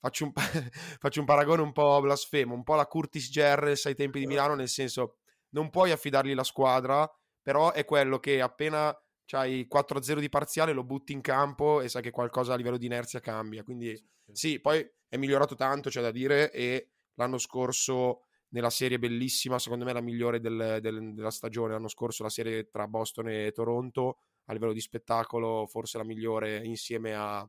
[0.00, 0.32] faccio un,
[0.98, 4.54] faccio un paragone un po' blasfemo, un po' la Curtis Gerres ai tempi di Milano,
[4.54, 5.18] nel senso
[5.50, 7.10] non puoi affidargli la squadra,
[7.42, 8.94] però è quello che appena
[9.24, 12.86] c'hai 4-0 di parziale lo butti in campo e sai che qualcosa a livello di
[12.86, 13.62] inerzia cambia.
[13.62, 13.94] Quindi
[14.32, 19.84] sì, poi è migliorato tanto, c'è da dire, e l'anno scorso nella serie bellissima, secondo
[19.84, 24.18] me la migliore del- del- della stagione, l'anno scorso la serie tra Boston e Toronto,
[24.46, 27.46] a livello di spettacolo forse la migliore insieme a,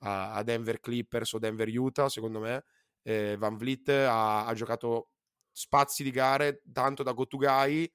[0.00, 2.64] a- Denver Clippers o Denver Utah, secondo me.
[3.02, 5.10] Eh, Van Vliet ha, ha giocato
[5.52, 7.90] spazi di gare tanto da go to guy,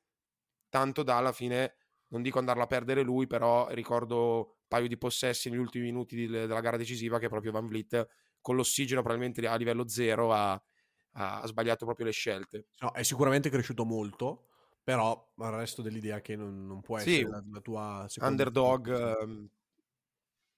[0.69, 1.75] tanto da alla fine,
[2.07, 6.15] non dico andarla a perdere lui, però ricordo un paio di possessi negli ultimi minuti
[6.15, 8.07] di- della gara decisiva che proprio Van Vliet
[8.41, 10.61] con l'ossigeno probabilmente a livello zero ha,
[11.13, 12.67] ha sbagliato proprio le scelte.
[12.79, 14.47] No, è sicuramente cresciuto molto,
[14.83, 18.87] però resto dell'idea che non, non può Sì, essere la, la tua Underdog,
[19.21, 19.49] ehm,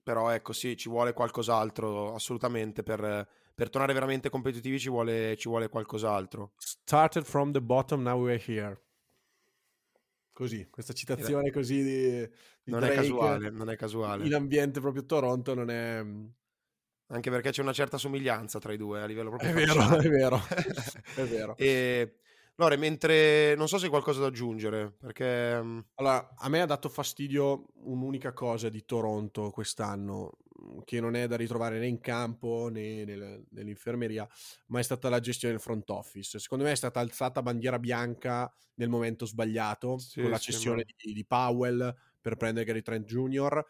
[0.04, 5.48] però ecco sì, ci vuole qualcos'altro assolutamente per, per tornare veramente competitivi ci vuole, ci
[5.48, 6.54] vuole qualcos'altro.
[6.58, 8.80] Started from the bottom, now we're here.
[10.34, 12.30] Così, questa citazione così di,
[12.64, 14.26] di Non è Drake casuale, non è casuale.
[14.26, 16.04] in ambiente proprio Toronto non è...
[17.12, 20.08] Anche perché c'è una certa somiglianza tra i due a livello proprio È vero, è
[20.10, 20.40] vero,
[21.14, 21.56] è vero.
[21.58, 22.16] E
[22.56, 26.66] Lore, mentre non so se hai qualcosa da aggiungere, perché mm, Allora, a me ha
[26.66, 30.38] dato fastidio un'unica cosa di Toronto quest'anno,
[30.86, 34.28] che non è da ritrovare né in campo né nel- nell'infermeria,
[34.68, 36.40] ma è stata la gestione del front office.
[36.40, 40.84] Secondo me è stata alzata bandiera bianca nel momento sbagliato, Sì, con la sì, cessione
[40.86, 43.66] ma- di, di Powell per prendere Gary Trent Jr.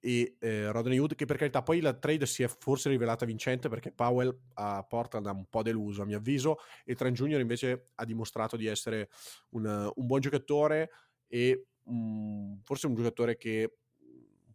[0.00, 3.68] e eh, Rodney Hood, che per carità poi la trade si è forse rivelata vincente
[3.68, 7.40] perché Powell a Portland ha un po' deluso a mio avviso e Trent Jr.
[7.40, 9.10] invece ha dimostrato di essere
[9.50, 10.90] un, un buon giocatore
[11.26, 13.74] e mm, forse un giocatore che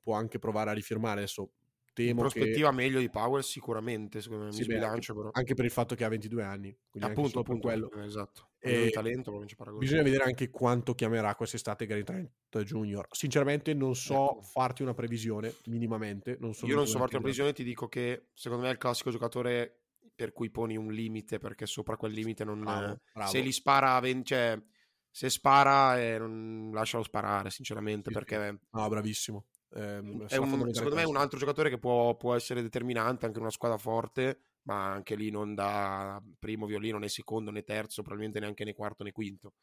[0.02, 1.52] può anche provare a rifirmare adesso
[1.96, 5.30] in temo prospettiva meglio di Powell sicuramente, secondo me, che mi sì, beh, anche, però.
[5.32, 8.50] anche per il fatto che ha 22 anni appunto, appunto, quello eh, esatto.
[8.66, 9.38] E talento
[9.78, 13.08] bisogna vedere anche quanto chiamerà quest'estate Gary Trent Jr.
[13.12, 14.42] Sinceramente non so Ecco.
[14.42, 16.38] farti una previsione minimamente.
[16.40, 18.78] Non sono Io non so farti una previsione, ti dico che secondo me è il
[18.78, 19.80] classico giocatore
[20.16, 22.62] per cui poni un limite, perché sopra quel limite non...
[22.62, 23.30] Bravo, bravo.
[23.30, 24.62] Se li spara, cioè,
[25.10, 28.24] se spara, eh, non lascialo sparare, sinceramente, Sì, sì.
[28.24, 29.46] perché No, bravissimo.
[29.76, 33.38] Ehm, è un- secondo me è un altro giocatore che può, può essere determinante anche
[33.38, 38.02] in una squadra forte, ma anche lì non da primo violino né secondo né terzo,
[38.02, 39.54] probabilmente neanche né quarto né quinto.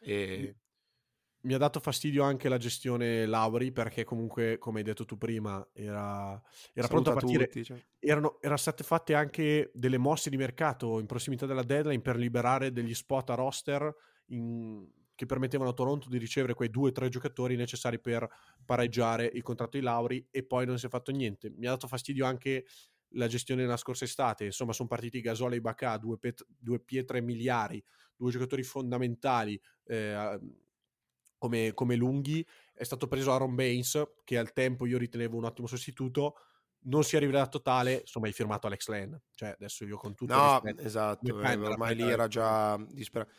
[0.00, 0.56] E...
[1.46, 5.64] Mi ha dato fastidio anche la gestione Lauri perché comunque, come hai detto tu prima,
[5.72, 6.40] era,
[6.72, 7.46] era pronto a partire.
[7.46, 7.80] tutti, cioè.
[8.00, 12.72] Erano, erano state fatte anche delle mosse di mercato in prossimità della deadline per liberare
[12.72, 13.94] degli spot a roster
[14.26, 18.28] in- che permettevano a Toronto di ricevere quei due o tre giocatori necessari per
[18.64, 21.50] pareggiare il contratto di Lauri e poi non si è fatto niente.
[21.56, 22.66] Mi ha dato fastidio anche
[23.16, 24.44] la gestione della scorsa estate.
[24.44, 27.82] Insomma, sono partiti Gasol e Ibaka, due, pet- due pietre miliari,
[28.14, 30.38] due giocatori fondamentali eh,
[31.38, 32.46] come, come lunghi.
[32.72, 36.36] È stato preso Aaron Baines, che al tempo io ritenevo un ottimo sostituto.
[36.86, 39.20] Non si è rivelato tale, insomma, hai firmato Alex Len.
[39.34, 43.32] Cioè, adesso io con tutto No, rispetto, esatto, eh, ormai lì era già disperato.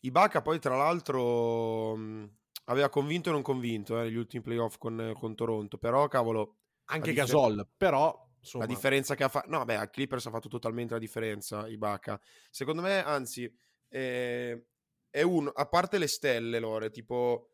[0.00, 5.12] Ibaka poi tra l'altro mh, aveva convinto e non convinto eh, negli ultimi playoff con,
[5.18, 9.48] con Toronto, però cavolo, anche Gasol, però insomma, la differenza che ha fatto...
[9.50, 12.20] No, beh, a Clippers ha fatto totalmente la differenza Ibaka.
[12.50, 13.52] Secondo me, anzi,
[13.88, 14.64] eh,
[15.10, 17.50] è uno, a parte le stelle, Lore, tipo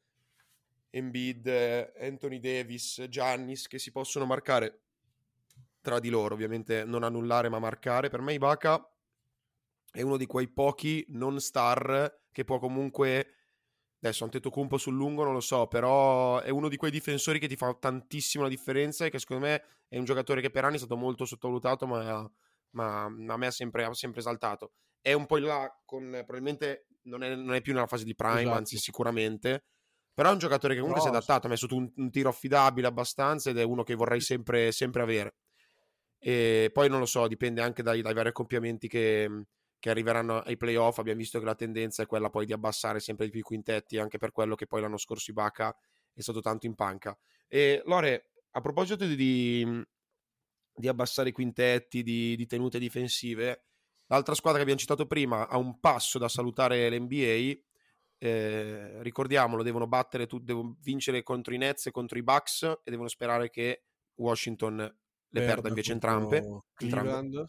[0.90, 4.80] Embiid, Anthony Davis, Giannis, che si possono marcare
[5.80, 8.88] tra di loro, ovviamente non annullare ma marcare, per me Ibaka
[9.92, 13.43] è uno di quei pochi non star che può comunque
[14.06, 17.56] adesso Antetokounmpo sul lungo non lo so però è uno di quei difensori che ti
[17.56, 20.78] fa tantissimo la differenza e che secondo me è un giocatore che per anni è
[20.78, 22.30] stato molto sottovalutato ma,
[22.70, 26.86] ma a me ha sempre, ha sempre esaltato è un po' in là con probabilmente
[27.04, 28.56] non è, non è più nella fase di prime Esatto.
[28.56, 29.64] anzi sicuramente
[30.14, 32.28] però è un giocatore che comunque Però- si è adattato ha messo un, un tiro
[32.28, 35.34] affidabile abbastanza ed è uno che vorrei sempre, sempre avere.
[36.20, 39.28] E poi non lo so, dipende anche dai, dai vari accoppiamenti che,
[39.84, 40.96] che arriveranno ai playoff.
[40.96, 43.98] Abbiamo visto che la tendenza è quella poi di abbassare sempre di più i quintetti,
[43.98, 45.76] anche per quello che poi l'anno scorso Ibaka
[46.14, 47.14] è stato tanto in panca.
[47.46, 49.84] E Lore, a proposito di,
[50.74, 53.64] di abbassare i quintetti, di, di tenute difensive,
[54.06, 57.52] l'altra squadra che abbiamo citato prima ha un passo da salutare l'NBA.
[58.16, 62.90] eh, ricordiamolo, devono battere, tu, devono vincere contro i Nets e contro i Bucks e
[62.90, 63.82] devono sperare che
[64.14, 66.62] Washington le perda, Perda invece entrambe.
[66.78, 67.46] entrambe.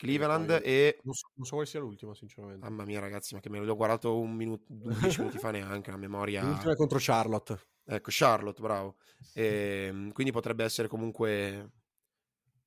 [0.00, 0.62] Cleveland.
[0.64, 0.98] E...
[1.02, 2.66] Non so, non so quale sia l'ultima, sinceramente.
[2.66, 5.98] Mamma mia ragazzi, ma che me l'ho guardato un minuto, 11 minuti fa neanche, la
[5.98, 6.42] memoria...
[6.42, 7.60] L'ultima è contro Charlotte.
[7.84, 8.96] Ecco, Charlotte, bravo.
[9.34, 11.72] Ehm, quindi potrebbe essere comunque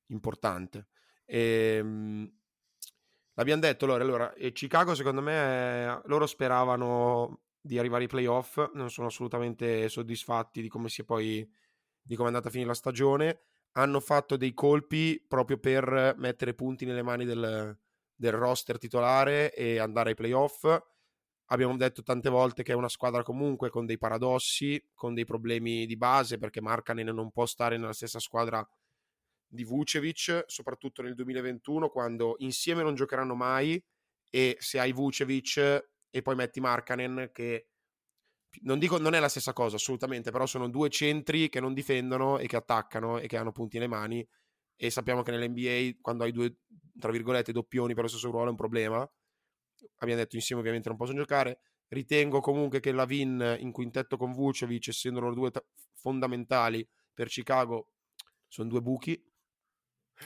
[0.06, 0.86] importante.
[1.24, 2.32] Ehm,
[3.34, 8.70] l'abbiamo detto allora, allora e Chicago secondo me eh, loro speravano di arrivare ai playoff,
[8.74, 11.50] non sono assolutamente soddisfatti di come si è poi
[12.00, 13.40] di come è andata a finire la stagione.
[13.76, 17.76] Hanno fatto dei colpi proprio per mettere punti nelle mani del,
[18.14, 20.64] del roster titolare e andare ai playoff.
[21.48, 25.86] Abbiamo detto tante volte che è una squadra comunque con dei paradossi, con dei problemi
[25.86, 28.66] di base, perché Markkanen non può stare nella stessa squadra
[29.46, 33.82] di Vucevic, soprattutto nel 2021, quando insieme non giocheranno mai
[34.30, 37.68] e se hai Vucevic e poi metti Markkanen che
[38.62, 42.38] non dico non è la stessa cosa assolutamente, però sono due centri che non difendono
[42.38, 44.26] e che attaccano e che hanno punti nelle mani
[44.76, 46.56] e sappiamo che nell'NBA quando hai due
[46.98, 49.08] tra virgolette doppioni per lo stesso ruolo è un problema
[49.98, 51.60] abbiamo detto insieme ovviamente non possono giocare.
[51.88, 57.90] Ritengo comunque che Lavin in quintetto con Vucevic, essendo loro due ta- fondamentali per Chicago,
[58.48, 59.22] sono due buchi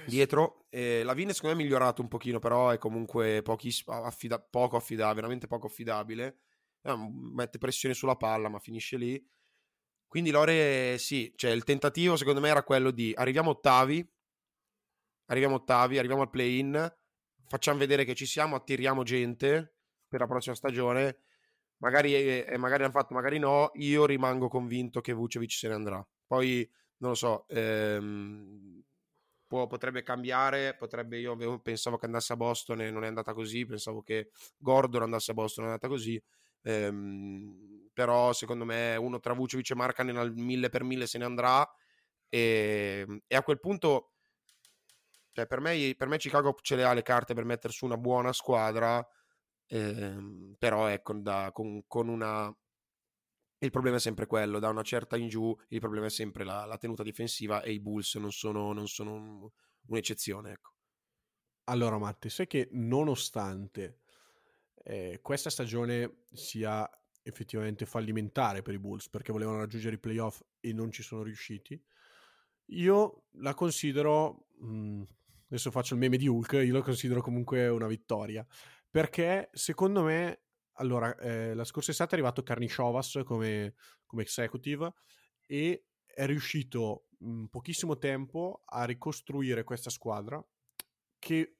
[0.06, 0.66] dietro.
[0.70, 5.46] Eh, Lavin secondo me è migliorato un pochino, però è comunque affida- poco affidabile, veramente
[5.46, 6.38] poco affidabile.
[6.88, 9.24] Eh, mette pressione sulla palla, ma finisce lì.
[10.06, 14.10] Quindi Lore, sì, cioè il tentativo secondo me era quello di arriviamo ottavi,
[15.26, 16.96] arriviamo ottavi, arriviamo al play-in,
[17.46, 19.74] facciamo vedere che ci siamo, attiriamo gente
[20.08, 21.18] per la prossima stagione.
[21.78, 23.70] Magari, eh, magari hanno fatto, magari no.
[23.74, 26.06] Io rimango convinto che Vucevic se ne andrà.
[26.26, 26.68] Poi
[26.98, 28.82] non lo so, ehm,
[29.46, 30.74] può, potrebbe cambiare.
[30.74, 33.64] Potrebbe, io pensavo che andasse a Boston e non è andata così.
[33.66, 36.20] Pensavo che Gordon andasse a Boston e non è andata così.
[36.62, 41.24] Ehm, però secondo me uno tra Vucevic e Marcanen al mille per mille se ne
[41.24, 41.68] andrà.
[42.28, 44.12] E, e a quel punto
[45.38, 47.96] cioè, per, me, per me Chicago ce le ha le carte per mettere su una
[47.96, 49.06] buona squadra,
[49.68, 52.52] ehm, però ecco, da, con, con, una...
[53.58, 56.64] Il problema è sempre quello, da una certa in giù il problema è sempre la,
[56.64, 59.48] la tenuta difensiva e i Bulls non sono, non sono un,
[59.86, 60.50] un'eccezione.
[60.50, 60.72] Ecco.
[61.66, 64.00] Allora Matti, sai che nonostante
[64.88, 66.88] eh, questa stagione sia
[67.22, 71.78] effettivamente fallimentare per i Bulls perché volevano raggiungere i playoff e non ci sono riusciti,
[72.70, 75.02] io la considero mh,
[75.48, 78.46] adesso faccio il meme di Hulk, io lo considero comunque una vittoria,
[78.90, 80.44] perché secondo me,
[80.78, 83.74] allora, eh, la scorsa estate è arrivato Karnishovas come,
[84.06, 84.94] come executive
[85.44, 90.42] e è riuscito in pochissimo tempo a ricostruire questa squadra
[91.18, 91.58] che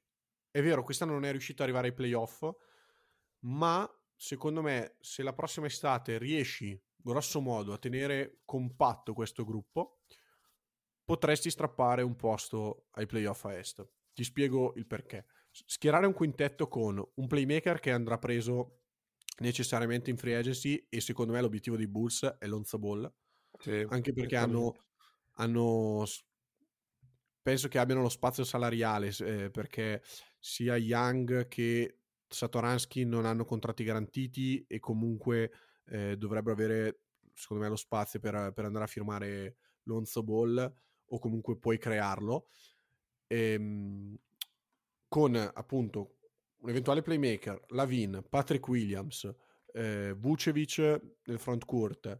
[0.50, 2.48] è vero, quest'anno non è riuscito ad arrivare ai playoff,
[3.40, 10.00] ma secondo me se la prossima estate riesci grosso modo a tenere compatto questo gruppo,
[11.04, 13.86] potresti strappare un posto ai playoff a est.
[14.12, 15.26] Ti spiego il perché.
[15.50, 18.80] Schierare un quintetto con un playmaker che andrà preso
[19.38, 23.10] necessariamente in free agency e secondo me l'obiettivo dei Bulls è Lonzo Ball.
[23.58, 24.74] Sì, anche perché hanno,
[25.34, 26.04] hanno,
[27.40, 30.02] penso che abbiano lo spazio salariale eh, perché
[30.38, 35.50] sia Young che Satoransky non hanno contratti garantiti e comunque
[35.86, 37.00] eh, dovrebbero avere
[37.34, 40.74] secondo me lo spazio per, per andare a firmare Lonzo Ball
[41.10, 42.48] o comunque puoi crearlo,
[43.26, 44.16] ehm,
[45.08, 46.16] con appunto
[46.58, 49.32] un eventuale playmaker, Lavin, Patrick Williams,
[49.72, 50.78] eh, Vucevic
[51.24, 52.18] nel front court,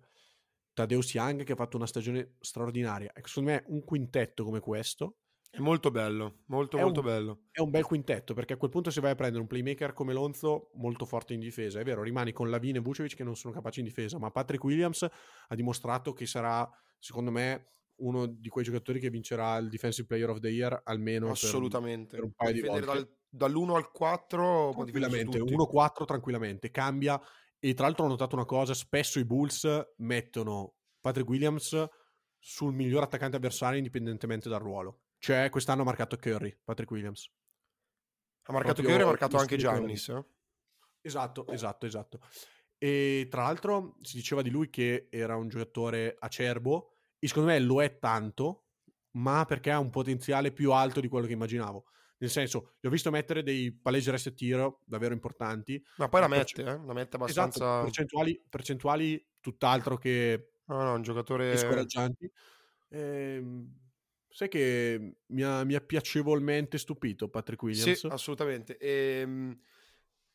[0.72, 3.10] Tadeusz Young che ha fatto una stagione straordinaria.
[3.14, 5.16] Ecco, secondo me un quintetto come questo
[5.50, 7.40] è molto bello, molto è molto un, bello.
[7.50, 10.12] È un bel quintetto perché a quel punto se vai a prendere un playmaker come
[10.12, 13.54] Lonzo molto forte in difesa, è vero, rimani con Lavin e Vucevic che non sono
[13.54, 16.68] capaci in difesa, ma Patrick Williams ha dimostrato che sarà,
[16.98, 21.30] secondo me, uno di quei giocatori che vincerà il Defensive Player of the Year almeno
[21.30, 22.86] assolutamente per, per un paio di volte.
[22.86, 27.20] Dal, dall'1 al 4 tranquillamente, 1-4 tranquillamente, cambia
[27.58, 31.86] e tra l'altro ho notato una cosa, spesso i Bulls mettono Patrick Williams
[32.38, 35.00] sul miglior attaccante avversario indipendentemente dal ruolo.
[35.18, 37.30] Cioè quest'anno ha marcato Curry, Patrick Williams.
[38.44, 40.08] Ha marcato Proprio Curry e ha marcato anche Giannis.
[40.08, 40.24] Eh?
[41.00, 42.20] Esatto, esatto, esatto.
[42.78, 47.58] E tra l'altro si diceva di lui che era un giocatore acerbo, e secondo me
[47.58, 48.66] lo è tanto,
[49.12, 51.86] ma perché ha un potenziale più alto di quello che immaginavo.
[52.18, 55.82] Nel senso, gli ho visto mettere dei palesi reset tiro davvero importanti.
[55.96, 56.80] Ma poi la mette, eh?
[56.84, 57.64] la mette abbastanza...
[57.64, 60.54] Esatto, percentuali, percentuali tutt'altro che...
[60.66, 61.56] No, no, un giocatore...
[61.56, 62.30] Scoraggianti.
[62.90, 63.72] Ehm,
[64.28, 67.98] sai che mi ha, mi ha, piacevolmente stupito Patrick Williams?
[67.98, 68.76] Sì, assolutamente.
[68.78, 69.58] Ehm,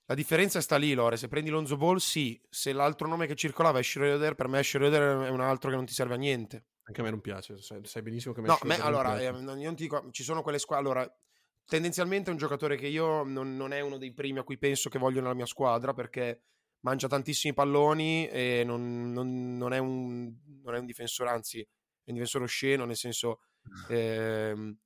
[0.05, 1.15] La differenza sta lì, Lore.
[1.15, 2.39] Se prendi Lonzo Ball, sì.
[2.49, 5.85] Se l'altro nome che circolava è Schroeder, per me Schroeder è un altro che non
[5.85, 6.65] ti serve a niente.
[6.83, 9.31] Anche a me non piace, sai, sai benissimo che a me No, me, allora, eh,
[9.31, 10.85] non- ti dico, ci sono quelle squadre.
[10.85, 11.17] Allora,
[11.65, 14.89] tendenzialmente è un giocatore che io non, non è uno dei primi a cui penso
[14.89, 16.41] che voglio nella mia squadra perché
[16.81, 22.09] mangia tantissimi palloni e non, non- non è, un, non è un difensore, anzi, è
[22.09, 23.39] un difensore osceno, nel senso.
[23.85, 24.77] Ehm,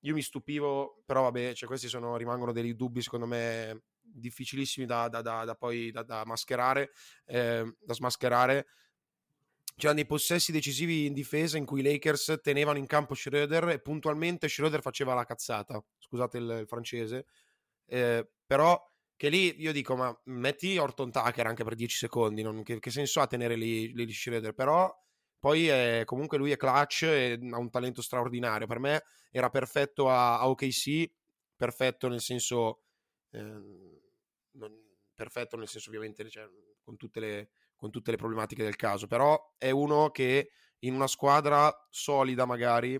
[0.00, 5.08] io mi stupivo, però vabbè, cioè questi sono, rimangono dei dubbi secondo me difficilissimi da,
[5.08, 6.90] da- da- da poi da mascherare,
[7.26, 8.66] eh, da smascherare.
[9.76, 13.80] C'erano dei possessi decisivi in difesa in cui i Lakers tenevano in campo Schroeder e
[13.80, 17.24] puntualmente Schroeder faceva la cazzata, scusate il, il francese,
[17.86, 18.78] eh, però
[19.16, 22.90] che lì io dico ma metti Orton Tucker anche per 10 secondi, non- che, che
[22.90, 24.94] senso ha tenere lì, lì Schroeder, però
[25.40, 30.08] poi è- comunque lui è clutch e ha un talento straordinario, per me era perfetto
[30.10, 31.10] a, a OKC,
[31.56, 32.82] perfetto nel senso
[33.30, 33.98] ehm,
[34.52, 34.78] non-
[35.14, 36.48] perfetto nel senso ovviamente cioè,
[36.82, 41.06] con, tutte le, con tutte le problematiche del caso, però è uno che in una
[41.06, 42.98] squadra solida magari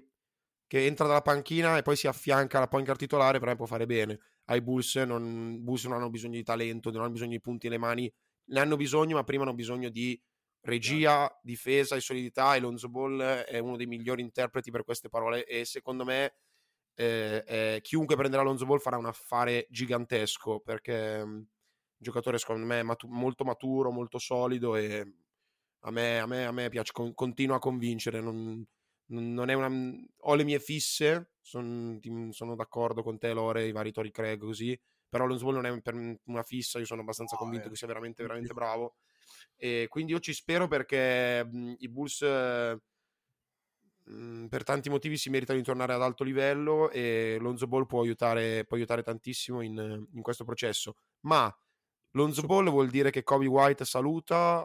[0.66, 3.86] che entra dalla panchina e poi si affianca alla point guard titolare, me può fare
[3.86, 4.20] bene.
[4.46, 7.78] Ai Bulls non, Bulls non hanno bisogno di talento, non hanno bisogno di punti nelle
[7.80, 8.12] mani,
[8.46, 10.20] ne hanno bisogno, ma prima hanno bisogno di
[10.62, 15.44] regia, difesa e solidità e Lonzo Ball è uno dei migliori interpreti per queste parole
[15.44, 16.34] e secondo me
[16.94, 21.46] eh, eh, chiunque prenderà Lonzo Ball farà un affare gigantesco perché mm, un
[21.96, 25.14] giocatore secondo me matu- molto maturo, molto solido e
[25.82, 28.20] a me, a me, a me piace, con- continua a convincere.
[28.20, 28.64] Non,
[29.06, 29.70] non- è una,
[30.18, 34.38] ho le mie fisse, son- ti- sono d'accordo con te, Lore, i vari Tori Craig,
[34.40, 34.78] così.
[35.08, 35.94] Però Lonzo Ball non è per
[36.24, 38.96] una fissa, io sono abbastanza No, convinto eh, che sia veramente, veramente bravo.
[39.56, 42.22] E quindi io ci spero perché mh, i Bulls
[44.04, 48.00] mh, per tanti motivi si meritano di tornare ad alto livello e Lonzo Ball può
[48.02, 50.94] aiutare, può aiutare tantissimo in, in questo processo.
[51.20, 51.54] Ma
[52.12, 54.64] Lonzo Ball vuol dire che Kobe White saluta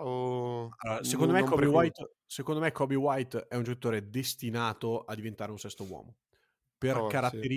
[0.77, 1.65] Allora, secondo, non- me Kobe?
[1.67, 6.17] White, secondo me Kobe White è un giocatore destinato a diventare un sesto uomo.
[6.77, 7.47] Per Oh, sì.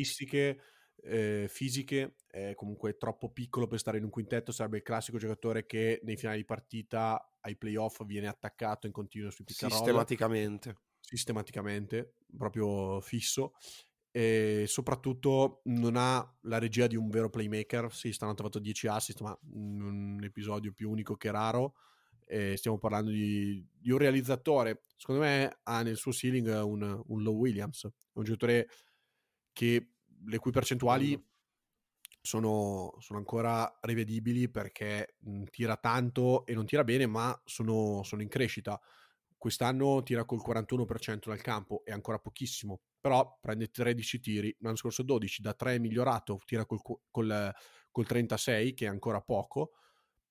[1.02, 5.66] Eh, fisiche è comunque troppo piccolo per stare in un quintetto, sarebbe il classico giocatore
[5.66, 10.76] che nei finali di partita ai playoff viene attaccato in continuo sui pick sistematicamente.
[11.00, 13.54] sistematicamente, proprio fisso.
[14.10, 17.92] E soprattutto non ha la regia di un vero playmaker.
[17.92, 21.74] Sì, ha fatto 10 assist, ma un episodio più unico che raro.
[22.24, 24.84] E stiamo parlando di, di un realizzatore.
[24.96, 28.68] Secondo me ha nel suo ceiling un, un Low Williams, un giocatore
[29.52, 29.92] che
[30.26, 31.20] le cui percentuali
[32.20, 35.16] sono, sono ancora rivedibili perché
[35.50, 38.80] tira tanto e non tira bene, ma sono, sono in crescita.
[39.36, 45.02] Quest'anno tira col 41% dal campo, è ancora pochissimo, però prende 13 tiri, l'anno scorso
[45.02, 47.54] 12, da 3 è migliorato, tira col, col,
[47.90, 49.72] col 36, che è ancora poco,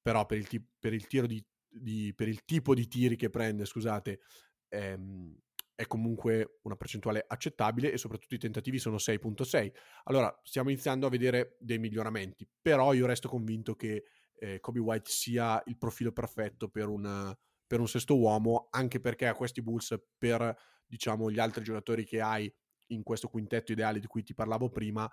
[0.01, 3.65] però per il, per il tiro di, di- per il tipo di tiri che prende,
[3.65, 4.19] scusate,
[4.67, 5.35] ehm,
[5.77, 9.71] è comunque una percentuale accettabile e soprattutto i tentativi sono 6.6.
[10.05, 14.05] Allora, stiamo iniziando a vedere dei miglioramenti, però io resto convinto che
[14.39, 17.31] eh, Kobe White sia il profilo perfetto per un,
[17.67, 20.51] per un sesto uomo, anche perché a questi Bulls, per
[20.83, 22.51] diciamo gli altri giocatori che hai
[22.87, 25.07] in questo quintetto ideale di cui ti parlavo prima,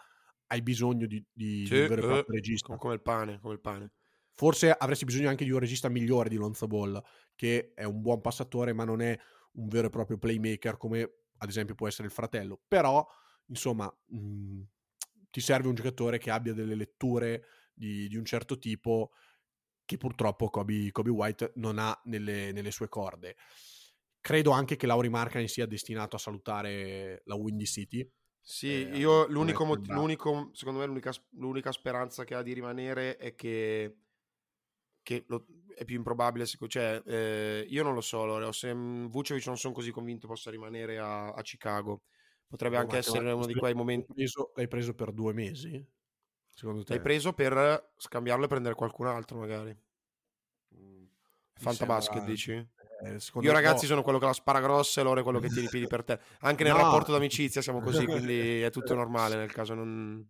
[0.46, 2.68] hai bisogno di, di- di un vero e eh, proprio regista.
[2.68, 3.92] com- come il pane, come il pane.
[4.32, 6.98] Forse avresti bisogno anche di un regista migliore di Lonzo Ball,
[7.34, 9.16] che è un buon passatore, ma non è
[9.55, 11.02] un vero e proprio playmaker come
[11.38, 12.61] ad esempio può essere il fratello.
[12.66, 13.07] Però,
[13.46, 14.61] insomma, mh,
[15.30, 19.11] ti serve un giocatore che abbia delle letture di, di un certo tipo
[19.84, 23.36] che purtroppo Kobe, Kobe White non ha nelle, nelle sue corde.
[24.20, 28.11] Credo anche che Lauri Markkanen sia destinato a salutare la Windy City.
[28.40, 33.16] Sì, Eh, io l'unico, mot- l'unico- secondo me l'unica, l'unica speranza che ha di rimanere
[33.16, 33.96] è che,
[35.02, 39.57] che lo- è più improbabile, cioè eh, io non lo so, Lore, se Vucevic non
[39.57, 42.03] sono così convinto possa rimanere a, a Chicago,
[42.49, 44.12] potrebbe anche Ma- essere uno di quei momenti.
[44.12, 45.85] Preso, l'hai preso per due mesi?
[46.51, 46.95] Secondo te?
[46.95, 49.77] L'hai preso per scambiarlo e prendere qualcun altro, magari.
[50.77, 51.05] Mm,
[51.57, 52.53] Fantabasket, sembra- dici?
[52.53, 53.89] eh, Io ragazzi no.
[53.89, 56.05] sono quello che la spara grossa e loro è quello che tiene i piedi per
[56.05, 56.18] te.
[56.41, 56.79] Anche nel No.
[56.79, 60.27] rapporto d'amicizia siamo così, quindi è tutto normale nel caso non...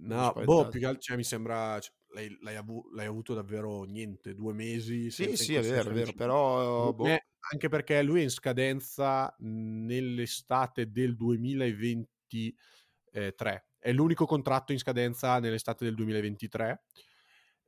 [0.00, 1.78] No, non boh, più che altro, cioè, mi sembra...
[1.80, 5.10] cioè, l'hai, l'hai avu- l'hai avuto davvero niente, due mesi.
[5.10, 6.92] Sì, sì, è vero, è vero, però...
[6.92, 7.06] Boh.
[7.52, 13.64] anche perché lui è in scadenza nell'estate del 2023.
[13.78, 16.82] È l'unico contratto in scadenza nell'estate del 2023.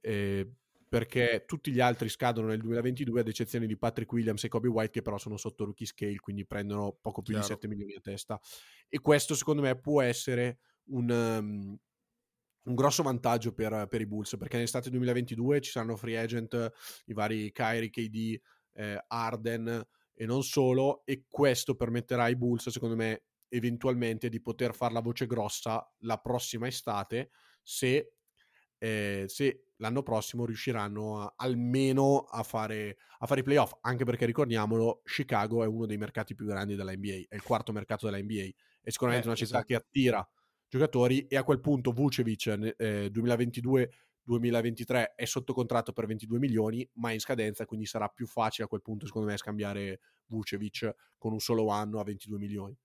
[0.01, 0.51] eh,
[0.91, 4.91] perché tutti gli altri scadono nel 2022 ad eccezione di Patrick Williams e Kobe White
[4.91, 7.47] che però sono sotto rookie scale quindi prendono poco più Chiaro.
[7.47, 8.41] di 7 milioni a testa
[8.89, 11.79] e questo secondo me può essere un, um,
[12.65, 16.73] un grosso vantaggio per, per, i Bulls perché nell'estate 2022 ci saranno free agent
[17.07, 18.41] i vari Kyrie, KD,
[18.75, 24.75] eh, Arden e non solo e questo permetterà ai Bulls secondo me eventualmente di poter
[24.75, 27.31] fare la voce grossa la prossima estate
[27.63, 28.13] se,
[28.79, 34.27] eh, se l'anno prossimo riusciranno a, almeno a fare, a fare i playoff anche perché
[34.27, 38.23] ricordiamolo Chicago è uno dei mercati più grandi della NBA è il quarto mercato della
[38.23, 38.49] NBA
[38.83, 39.67] è sicuramente eh, una città esatto.
[39.67, 40.29] che attira
[40.71, 47.11] giocatori e a quel punto Vucevic eh, 2022-2023 è sotto contratto per 22 milioni ma
[47.11, 51.33] è in scadenza quindi sarà più facile a quel punto secondo me scambiare Vucevic con
[51.33, 52.79] un solo anno a 22 milioni.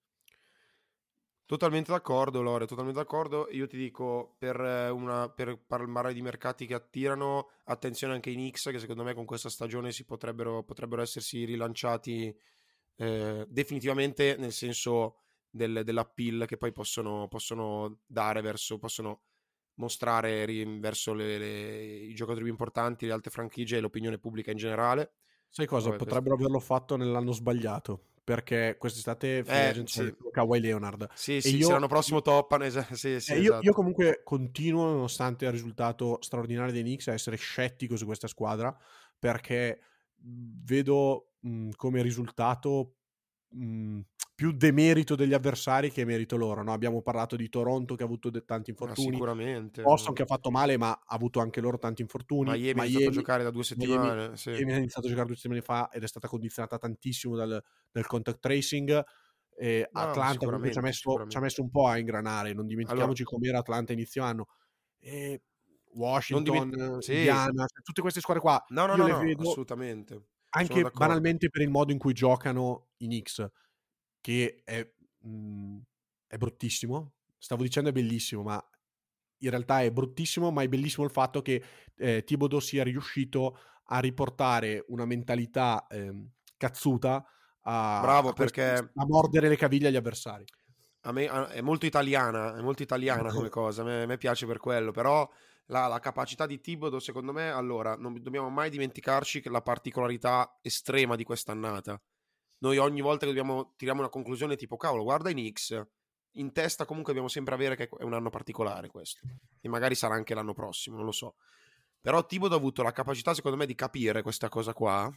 [1.47, 3.47] Totalmente d'accordo, Lore, totalmente d'accordo.
[3.51, 4.59] Io ti dico, per,
[4.91, 9.25] una, per, parlare di mercati che attirano, attenzione anche i Knicks, che secondo me con
[9.25, 12.35] questa stagione potrebbero, potrebbero essersi rilanciati
[12.95, 15.24] eh, definitivamente nel senso
[15.55, 19.21] del, dell'appeal che poi possono, possono dare verso, possono
[19.75, 20.45] mostrare
[20.79, 25.13] verso le, le, i giocatori più importanti, le altre franchigie e l'opinione pubblica in generale.
[25.47, 25.89] Sai cosa?
[25.89, 26.51] Vabbè, Potrebbero questo...
[26.51, 28.07] averlo fatto nell'anno sbagliato.
[28.25, 30.13] Perché quest'estate eh, sì.
[30.31, 31.09] Kawhi Leonard.
[31.13, 31.69] Sì, sì, io...
[31.69, 32.63] l'anno prossimo toppano.
[32.63, 33.65] Es- sì, sì, eh, io, esatto.
[33.65, 38.75] io, comunque continuo, nonostante il risultato straordinario dei Knicks, a essere scettico su questa squadra
[39.17, 39.79] perché
[40.17, 42.95] vedo mh, come risultato
[43.49, 43.99] mh,
[44.35, 46.61] più demerito degli avversari che merito loro.
[46.61, 46.73] No?
[46.73, 49.07] Abbiamo parlato di Toronto che ha avuto de- tanti infortuni.
[49.07, 49.81] Ma sicuramente.
[49.81, 52.51] Boston che ha fatto male, ma ha avuto anche loro tanti infortuni.
[52.51, 54.13] Miami, Miami ha iniziato a giocare da due settimane.
[54.13, 54.49] Miami, sì.
[54.49, 58.05] Miami ha iniziato a giocare due settimane fa ed è stata condizionata tantissimo dal, dal
[58.05, 59.03] contact tracing.
[59.57, 62.51] E no, Atlanta ci ha, messo, ci ha, messo, un po' a ingranare.
[62.53, 64.47] Non dimentichiamoci allora, com'era Atlanta inizio anno.
[64.99, 65.43] E
[65.93, 67.15] Washington, diment- sì.
[67.15, 68.61] Indiana, cioè, tutte queste squadre qua.
[68.67, 70.25] No, no, no, no assolutamente.
[70.49, 73.49] Anche banalmente per il modo in cui giocano i Knicks
[74.25, 74.81] che è,
[75.19, 75.81] mh, mhmm,
[76.25, 77.13] è bruttissimo.
[77.37, 78.69] Stavo dicendo è bellissimo, ma
[79.37, 81.63] in realtà è bruttissimo, ma è bellissimo il fatto che
[81.95, 87.23] eh, Thibodeau sia riuscito a riportare una mentalità eh, cazzuta
[87.67, 88.63] a, Bravo, a, perché...
[88.95, 90.45] a mordere le caviglie agli avversari.
[91.01, 94.47] A me è molto italiana, è molto italiana come cosa, a me, a me piace
[94.47, 95.29] per quello, però
[95.67, 100.57] la, la, capacità di Thibodeau, secondo me, allora, non dobbiamo mai dimenticarci che la particolarità
[100.63, 102.01] estrema di quest'annata
[102.65, 105.79] noi ogni volta che dobbiamo tiriamo una conclusione tipo cavolo, guarda i Knicks,
[106.37, 109.19] in testa comunque dobbiamo sempre avere che è un anno particolare questo.
[109.61, 111.35] E magari sarà anche l'anno prossimo, non lo so.
[112.01, 115.11] Però Thibodeau ha avuto la capacità, secondo me, di capire questa cosa qua.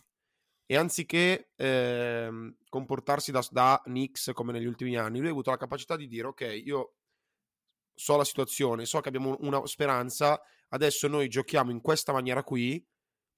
[0.70, 5.57] E anziché eh, comportarsi da, da Knicks come negli ultimi anni, lui ha avuto la
[5.57, 6.94] capacità di dire: Ok, io
[7.94, 12.86] so la situazione, so che abbiamo una speranza, adesso noi giochiamo in questa maniera qui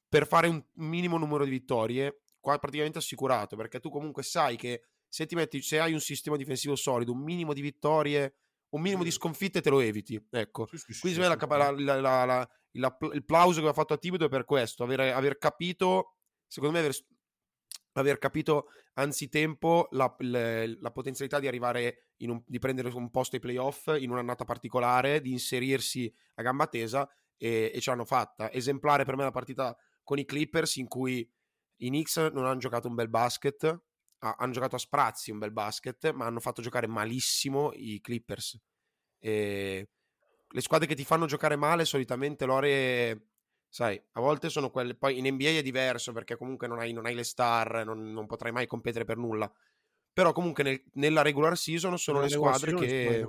[0.09, 4.83] per fare un minimo numero di vittorie qua praticamente assicurato, perché tu comunque sai che
[5.07, 8.35] se ti metti, se hai un sistema difensivo solido, un minimo di vittorie,
[8.71, 10.25] un minimo di sconfitte te lo eviti.
[10.31, 10.67] Ecco.
[10.67, 12.25] Sì, sì, Quindi sì, la, la,
[12.73, 16.17] la, il plauso che ha fatto a Tibido è per questo, aver, aver capito,
[16.47, 16.97] secondo me, aver,
[17.93, 23.89] aver capito anzitempo la, la, potenzialità di arrivare, un, di prendere un posto ai playoff
[23.99, 28.53] in un'annata particolare, di inserirsi a gamba tesa e, e ce l'hanno fatta.
[28.53, 31.29] Esemplare per me la partita con i Clippers in cui
[31.81, 33.83] i Knicks non hanno giocato un bel basket,
[34.19, 38.59] hanno giocato a sprazzi un bel basket, ma hanno fatto giocare malissimo i Clippers.
[39.19, 39.89] E
[40.49, 43.31] le squadre che ti fanno giocare male solitamente Lore
[43.71, 44.95] sai, a volte sono quelle.
[44.95, 48.27] Poi in NBA è diverso perché comunque non hai, non hai le star, non, non,
[48.27, 49.51] potrai mai competere per nulla.
[50.13, 53.27] Però comunque nel, nella regular season sono nella le squadre che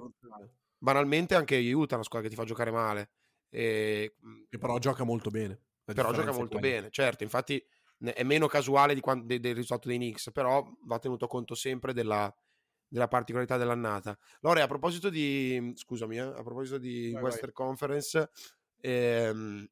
[0.77, 3.11] banalmente anche aiutano una squadra che ti fa giocare male.
[3.49, 4.15] E,
[4.49, 5.61] che però gioca molto bene.
[5.83, 7.23] Però gioca molto bene, certo.
[7.23, 7.63] Infatti
[8.01, 12.33] è meno casuale quando, de, del risultato dei Knicks, però va tenuto conto sempre della,
[12.87, 14.17] della particolarità dell'annata.
[14.41, 17.65] Lore, a proposito di, scusami, eh, a proposito di vai, Western vai.
[17.65, 18.29] Conference,
[18.81, 19.69] ehm,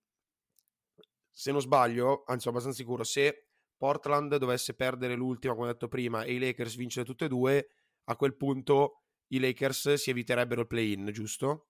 [1.31, 5.87] se non sbaglio, anzi sono abbastanza sicuro, se Portland dovesse perdere l'ultima, come ho detto
[5.87, 7.69] prima, e i Lakers vincere tutte e due,
[8.05, 11.68] a quel punto i Lakers si eviterebbero il play-in, giusto?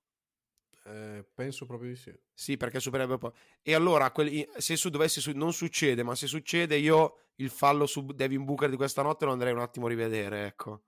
[0.85, 2.13] Eh, penso proprio di sì.
[2.33, 3.31] Sì, perché supererebbe poi.
[3.61, 7.85] E allora, quelli, se su, dovesse su, non succede, ma se succede, io il fallo
[7.85, 10.83] su Devin Booker di questa notte lo andrei un attimo a rivedere, ecco.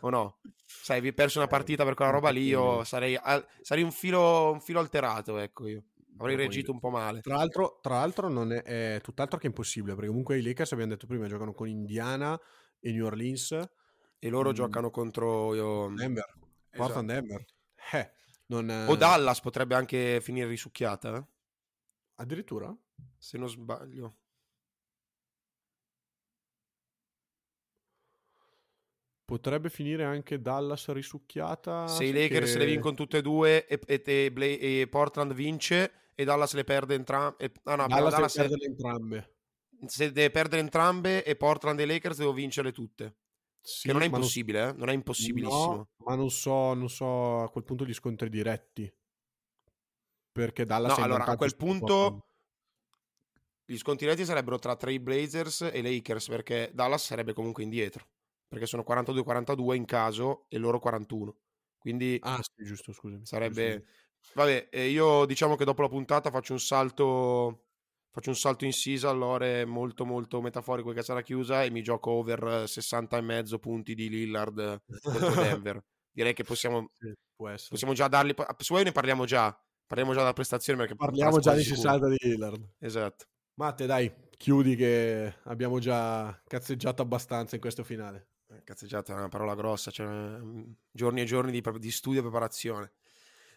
[0.00, 0.40] o no?
[0.64, 3.18] Sai, vi perso una eh, partita per quella roba lì, io sarei,
[3.60, 5.84] sarei un, filo, un filo alterato, ecco io.
[6.16, 7.20] Avrei reagito un po' male.
[7.20, 10.92] Tra l'altro, tra l'altro non è, è, tutt'altro che impossibile, perché comunque i Lakers, abbiamo
[10.92, 12.40] detto prima, giocano con Indiana
[12.78, 13.58] e New Orleans.
[14.20, 14.54] E loro mm.
[14.54, 15.92] giocano contro io...
[15.94, 16.32] Denver.
[16.70, 17.26] Portland esatto.
[17.26, 17.44] Denver.
[17.92, 18.12] Eh,
[18.46, 21.16] non, o Dallas potrebbe anche finire risucchiata.
[21.16, 21.24] Eh?
[22.16, 22.74] Addirittura?
[23.18, 24.16] Se non sbaglio.
[29.24, 31.88] Potrebbe finire anche Dallas risucchiata.
[31.88, 36.10] Se i Lakers che- le vincono tutte e due e, e- e e Portland vince
[36.14, 37.52] e Dallas le perde entrambe.
[37.64, 39.34] Ah no, Dallas, Dallas deve è- perdere entrambe.
[39.86, 43.16] se deve perdere entrambe e Portland e Lakers devo vincerle tutte.
[43.66, 44.72] Sì, che non è impossibile, eh?
[44.74, 45.74] non è impossibilissimo.
[45.74, 48.92] No, ma non so, non so a quel punto gli scontri diretti.
[50.32, 52.26] Perché Dallas No, allora a quel punto
[53.64, 58.06] gli sconti diretti sarebbero tra Trail Blazers e Lakers perché Dallas sarebbe comunque indietro
[58.46, 61.34] perché sono 42-42 in caso e loro 41.
[61.78, 63.24] Quindi Ah, sì, giusto, scusami.
[63.24, 63.86] sarebbe
[64.34, 67.63] Vabbè, eh, io diciamo che dopo la puntata faccio un salto
[68.14, 72.12] faccio un salto in Sisa all'ore molto molto metaforico che sarà chiusa e mi gioco
[72.12, 75.84] over eh, 60 e mezzo punti di Lillard eh, contro Denver.
[76.12, 77.12] Direi che possiamo, Sì,
[77.68, 79.52] possiamo già darli su voi ne parliamo già.
[79.84, 81.80] Parliamo già della prestazione perché Parliamo già di sicuro.
[81.80, 82.68] 60 di Lillard.
[82.78, 83.24] Esatto.
[83.54, 88.28] Matte, dai, chiudi che abbiamo già cazzeggiato abbastanza in questo finale.
[88.48, 92.22] Eh, Cazzeggiata è una parola grossa, cioè, mm, giorni e giorni di, di studio e
[92.22, 92.92] preparazione.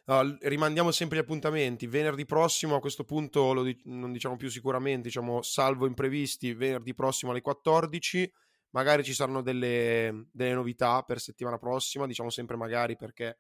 [0.10, 1.86] Rimandiamo sempre gli appuntamenti.
[1.86, 6.94] Venerdì prossimo, a questo punto lo di- non diciamo più sicuramente, diciamo salvo imprevisti, venerdì
[6.94, 8.32] prossimo alle 14.
[8.70, 13.40] Magari ci saranno delle, delle novità per settimana prossima, diciamo sempre magari perché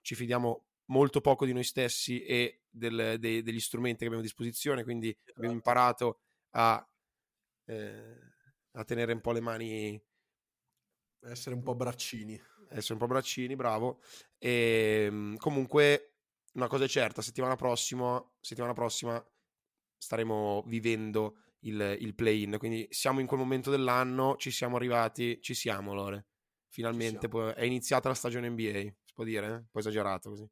[0.00, 4.26] ci fidiamo molto poco di noi stessi e del- dei- degli strumenti che abbiamo a
[4.26, 6.84] disposizione, quindi abbiamo imparato a,
[7.66, 8.16] eh,
[8.72, 10.02] a tenere un po' le mani
[11.20, 12.40] Essere un po' braccini.
[12.70, 14.00] essere un po' braccini, bravo.
[14.38, 16.07] E comunque
[16.58, 19.24] una cosa è certa, settimana prossima, settimana prossima
[19.96, 25.54] staremo vivendo il, il play-in, quindi siamo in quel momento dell'anno, ci siamo arrivati, ci
[25.54, 26.26] siamo Lore.
[26.68, 27.54] Finalmente siamo.
[27.54, 29.46] è iniziata la stagione NBA, si può dire?
[29.46, 29.52] eh?
[29.52, 30.48] Un po' esagerato così.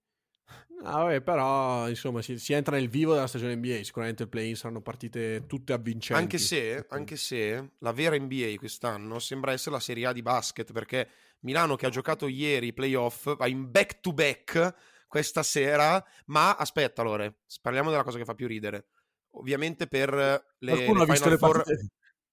[0.84, 3.82] Ah, vabbè, però, insomma, si, si entra nel vivo della stagione NBA.
[3.82, 6.22] Sicuramente il play-in saranno partite tutte avvincenti.
[6.22, 10.72] Anche se, anche se la vera NBA quest'anno sembra essere la Serie A di basket,
[10.72, 11.09] perché
[11.40, 14.74] Milano che ha giocato ieri i playoff va in back to back
[15.16, 18.88] questa sera, ma aspetta Lore, parliamo della cosa che fa più ridere.
[19.36, 21.86] Ovviamente per le, Qualcuno le ha visto le Four- partite.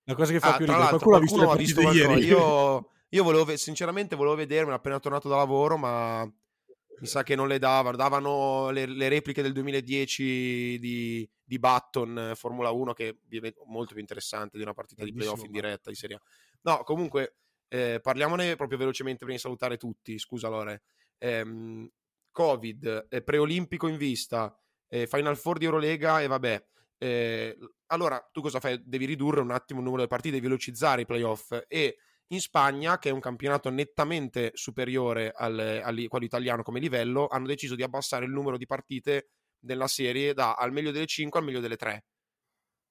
[0.03, 0.83] La cosa che fa Ah, più ridere.
[0.83, 2.25] l'altro, Qualcuno ha visto le qualcuno ha partite visto ieri.
[2.25, 7.47] Io, io volevo, sinceramente, volevo vedermela appena tornato da lavoro, ma mi sa che non
[7.47, 7.95] le davano.
[7.95, 13.93] Davano le, le repliche del 2010 di, di Button eh, Formula 1, che è molto
[13.93, 16.21] più interessante di una partita di Grandissimo playoff in diretta di Serie A.
[16.63, 17.37] No, comunque,
[17.69, 20.19] eh, parliamone proprio velocemente prima di salutare tutti.
[20.19, 20.81] Scusa, Lore.
[21.17, 21.89] Ehm,
[22.33, 24.53] Covid, eh, preolimpico in vista,
[24.89, 26.65] eh, Final Four di Eurolega e vabbè.
[26.97, 27.57] Eh,
[27.87, 28.81] allora, tu cosa fai?
[28.83, 32.97] Devi ridurre un attimo il numero delle partite, devi velocizzare i playoff e in Spagna,
[32.97, 38.25] che è un campionato nettamente superiore al, quello italiano come livello, hanno deciso di abbassare
[38.25, 39.29] il numero di partite
[39.59, 42.05] della serie da al meglio delle 5 al meglio delle 3.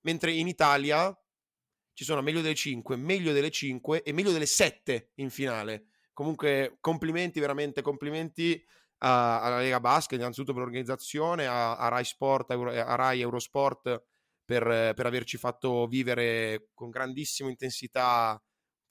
[0.02, 1.14] Mentre in Italia
[1.92, 5.86] ci sono meglio delle 5, meglio delle 5 e meglio delle 7 in finale.
[6.12, 8.62] Comunque, complimenti, veramente complimenti
[9.08, 14.02] alla Lega Basket, innanzitutto per l'organizzazione, a, a Rai Sport, Euro- a Rai Eurosport
[14.44, 18.40] per, per averci fatto vivere con grandissima intensità,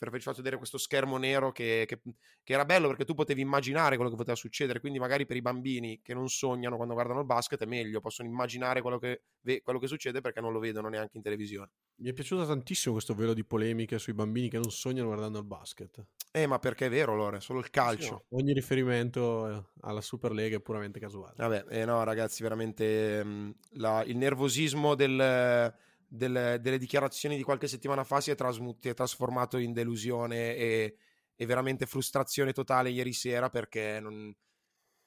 [0.01, 2.01] per averci fatto vedere questo schermo nero che, che-
[2.43, 5.41] che era bello perché tu potevi immaginare quello che poteva succedere, quindi magari per i
[5.43, 9.21] bambini che non sognano quando guardano il basket è meglio, possono immaginare quello che,
[9.61, 11.69] quello che succede perché non lo vedono neanche in televisione.
[12.01, 15.45] Mi è piaciuto tantissimo questo velo di polemiche sui bambini che non sognano guardando il
[15.45, 16.03] basket.
[16.31, 18.03] Eh, ma perché è vero, Lore, solo il calcio.
[18.03, 21.35] Sì, no, Ogni riferimento eh, alla Superlega è puramente casuale.
[21.37, 25.71] Vabbè, eh, no, ragazzi, veramente mh, la- il nervosismo del-
[26.13, 30.55] del- delle dichiarazioni di qualche settimana fa si è, trasmu- si è trasformato in delusione
[30.57, 30.97] e,
[31.35, 34.35] e veramente frustrazione totale ieri sera perché non-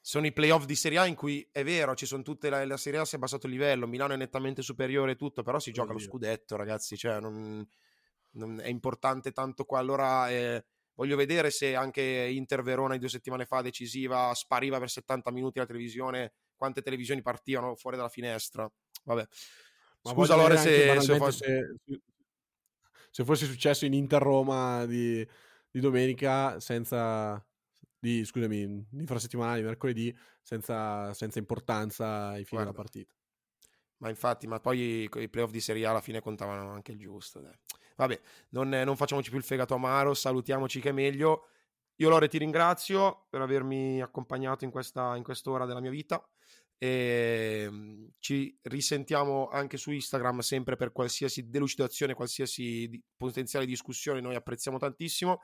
[0.01, 2.77] sono i playoff di Serie A in cui è vero, ci sono tutte la, la
[2.77, 5.71] Serie A si è abbassato il livello, Milano è nettamente superiore e tutto, però si
[5.71, 6.09] gioca lo Oddio.
[6.09, 7.67] scudetto, ragazzi, cioè non,
[8.31, 9.79] non è importante tanto qua.
[9.79, 15.31] Allora eh, voglio vedere se anche Inter Verona due settimane fa decisiva spariva per 70
[15.31, 18.71] minuti la televisione, quante televisioni partivano fuori dalla finestra.
[19.03, 19.25] Vabbè.
[20.05, 21.77] Ma Scusa Lore se, se fa- se,
[23.09, 25.27] se fosse successo in Inter-Roma di,
[25.71, 27.43] di domenica senza
[27.97, 32.73] di, scusami, di infrasettimanale di mercoledì senza, senza importanza ai fini della Guarda.
[32.73, 33.13] partita.
[33.97, 37.39] Ma infatti, ma poi i playoff di Serie A alla fine contavano anche il giusto.
[37.39, 37.57] dai.
[37.95, 41.47] Vabbè, non, non facciamoci più il fegato amaro, salutiamoci che è meglio.
[41.95, 46.23] Io Lore ti ringrazio per avermi accompagnato in, questa, in quest'ora della mia vita
[46.77, 54.35] e mm, ci risentiamo anche su Instagram sempre per qualsiasi delucidazione, qualsiasi potenziale discussione, noi
[54.35, 55.39] apprezziamo tantissimo.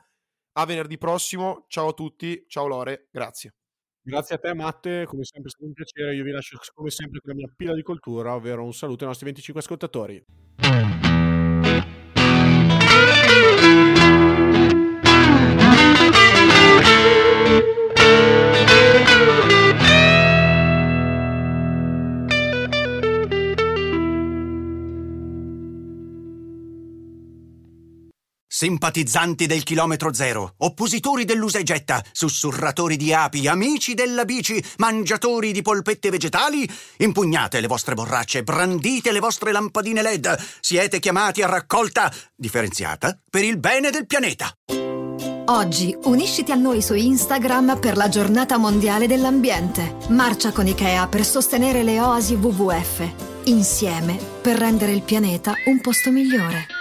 [0.54, 3.56] A venerdì prossimo, ciao a tutti, ciao Lore, grazie.
[4.04, 7.20] Grazie a te Matte, come sempre è stato un piacere, io vi lascio come sempre
[7.22, 10.26] con la mia pila di cultura, ovvero un saluto ai nostri 25 ascoltatori.
[28.62, 35.52] Simpatizzanti del chilometro zero, oppositori dell'usa e getta, sussurratori di api, amici della bici, mangiatori
[35.52, 40.38] di polpette vegetali, impugnate le vostre borracce, brandite le vostre lampadine LED.
[40.60, 44.54] Siete chiamati a raccolta differenziata per il bene del pianeta.
[45.46, 49.96] Oggi unisciti a noi su Instagram per la giornata mondiale dell'ambiente.
[50.10, 53.10] Marcia con Ikea per sostenere le oasi WWF.
[53.46, 56.81] Insieme per rendere il pianeta un posto migliore.